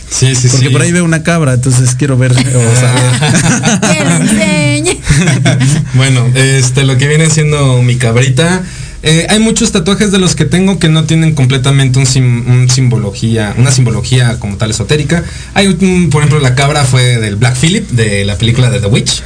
[0.10, 0.48] sí, sí.
[0.50, 0.72] Porque sí.
[0.72, 3.80] por ahí veo una cabra, entonces quiero ver o saber.
[3.82, 5.00] Que le enseñe.
[5.96, 8.64] bueno, este, lo que viene siendo mi cabrita.
[9.06, 12.70] Eh, hay muchos tatuajes de los que tengo que no tienen completamente un, sim- un
[12.70, 15.24] simbología, una simbología como tal esotérica.
[15.54, 18.88] Hay un, por ejemplo, la cabra fue del Black Phillip, de la película de The
[18.88, 19.22] Witch.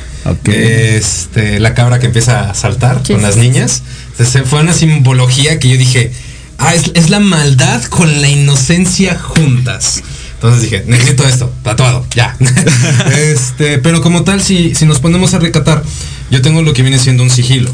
[0.45, 3.41] Este, la cabra que empieza a saltar Sí, con sí, las sí.
[3.41, 3.83] niñas.
[4.11, 6.11] Entonces, fue una simbología que yo dije,
[6.57, 10.03] ah, es, es la maldad con la inocencia juntas.
[10.35, 12.35] Entonces dije, necesito esto, tatuado, ya.
[13.17, 15.83] este, pero como tal, si, si nos ponemos a recatar,
[16.31, 17.71] yo tengo lo que viene siendo un sigilo.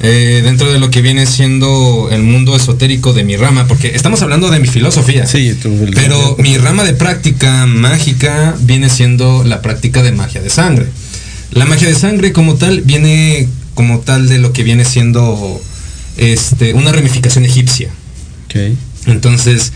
[0.00, 4.22] Eh, dentro de lo que viene siendo el mundo esotérico de mi rama, porque estamos
[4.22, 5.26] hablando de mi filosofía.
[5.26, 5.88] Sí, tú.
[5.92, 10.86] Pero mi rama de práctica mágica viene siendo la práctica de magia de sangre.
[11.50, 15.60] La magia de sangre como tal viene como tal de lo que viene siendo
[16.16, 17.90] este, una ramificación egipcia.
[18.44, 18.76] Ok.
[19.06, 19.72] Entonces,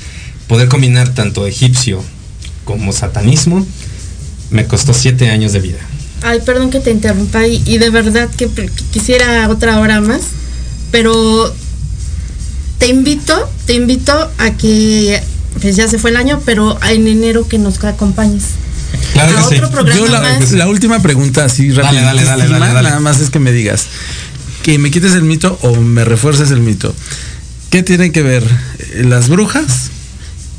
[0.47, 2.03] poder combinar tanto egipcio
[2.65, 3.67] como satanismo
[4.51, 5.79] me costó siete años de vida.
[6.23, 8.49] Ay, perdón que te interrumpa y, y de verdad que
[8.93, 10.21] quisiera otra hora más,
[10.91, 11.55] pero
[12.79, 15.21] te invito, te invito a que,
[15.61, 18.43] pues ya se fue el año, pero en enero que nos acompañes.
[19.15, 19.63] Claro A que sí.
[19.71, 20.53] programa Yo la, más.
[20.53, 22.03] la última pregunta así Dale, rápido.
[22.05, 22.89] dale, dale, dale, dale.
[22.89, 23.87] Nada más es que me digas
[24.63, 26.95] que me quites el mito o me refuerces el mito.
[27.71, 28.45] ¿Qué tienen que ver
[28.79, 29.91] eh, las brujas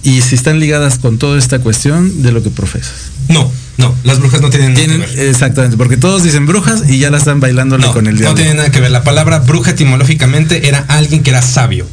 [0.02, 2.94] y si están ligadas con toda esta cuestión de lo que profesas?
[3.30, 5.30] No, no, las brujas no tienen nada que ver.
[5.30, 8.36] exactamente, porque todos dicen brujas y ya la están bailándole No, con el no diablo.
[8.36, 8.92] tiene nada que ver.
[8.92, 11.88] La palabra bruja etimológicamente era alguien que era sabio.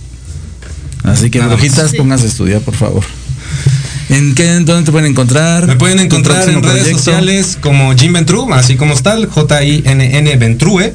[1.05, 1.97] Así que Nada brujitas, Sí.
[1.97, 3.03] pónganse a estudiar, por favor.
[4.11, 5.67] ¿En qué, dónde te pueden encontrar?
[5.67, 6.99] Me pueden ¿Tu encontrar en redes proyecto?
[6.99, 10.93] sociales como Jim Ventru, así como tal, J-I-N-N Ventrue.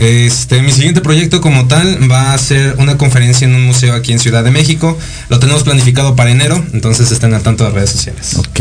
[0.00, 4.12] Este, mi siguiente proyecto como tal va a ser una conferencia en un museo aquí
[4.12, 4.98] en Ciudad de México.
[5.28, 8.34] Lo tenemos planificado para enero, entonces estén al tanto de redes sociales.
[8.36, 8.60] Ok.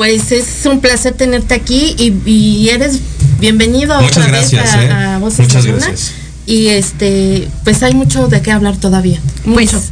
[0.00, 3.00] Pues es un placer tenerte aquí y, y eres
[3.38, 4.90] bienvenido Muchas otra vez gracias, a, eh.
[4.90, 5.84] a Voces Muchas de Luna.
[5.84, 6.12] gracias.
[6.46, 9.20] Y este, pues hay mucho de qué hablar todavía.
[9.44, 9.84] Pues, Mucho.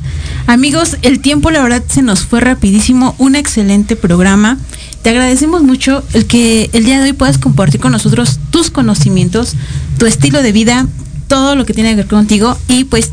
[0.47, 3.17] amigos, el tiempo la verdad se nos fue rapidísimo.
[3.19, 4.57] Un excelente programa.
[5.03, 9.57] Te agradecemos mucho el que el día de hoy puedas compartir con nosotros tus conocimientos,
[9.99, 10.87] tu estilo de vida,
[11.27, 12.57] todo lo que tiene que ver contigo.
[12.67, 13.11] Y pues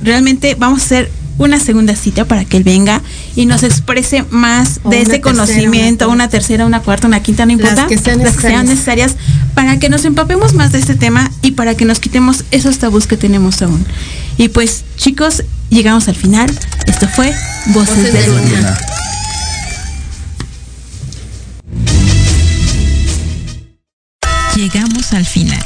[0.00, 3.00] realmente vamos a hacer una segunda cita para que él venga
[3.36, 7.46] y nos exprese más O de tercera, conocimiento, una una tercera, una cuarta, una quinta,
[7.46, 7.86] no Las importa.
[7.86, 9.12] que sean las que sean necesarias.
[9.12, 9.16] necesarias
[9.54, 13.06] para que nos empapemos más de este tema y para que nos quitemos esos tabús
[13.06, 13.84] que tenemos aún.
[14.36, 16.50] Y pues chicos, llegamos al final
[16.86, 17.32] Esto fue
[17.66, 18.78] Voces, de, Luna.
[24.56, 25.62] Llegamos al final.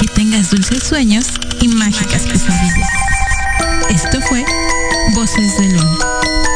[0.00, 1.26] Que tengas dulces sueños
[1.60, 2.88] y mágicas pesadillas.
[3.90, 4.44] Esto fue
[5.14, 5.98] Voces de Luna.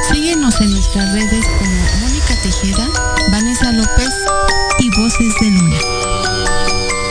[0.09, 2.89] Síguenos en nuestras redes como Mónica Tejeda,
[3.31, 4.11] Vanessa López
[4.79, 5.77] y Voces de Luna.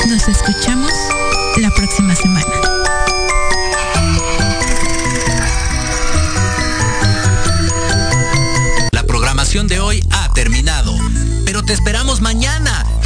[0.07, 0.93] Nos escuchamos
[1.57, 2.47] la próxima semana.
[8.93, 10.95] La programación de hoy ha terminado,
[11.45, 12.82] pero te esperamos mañana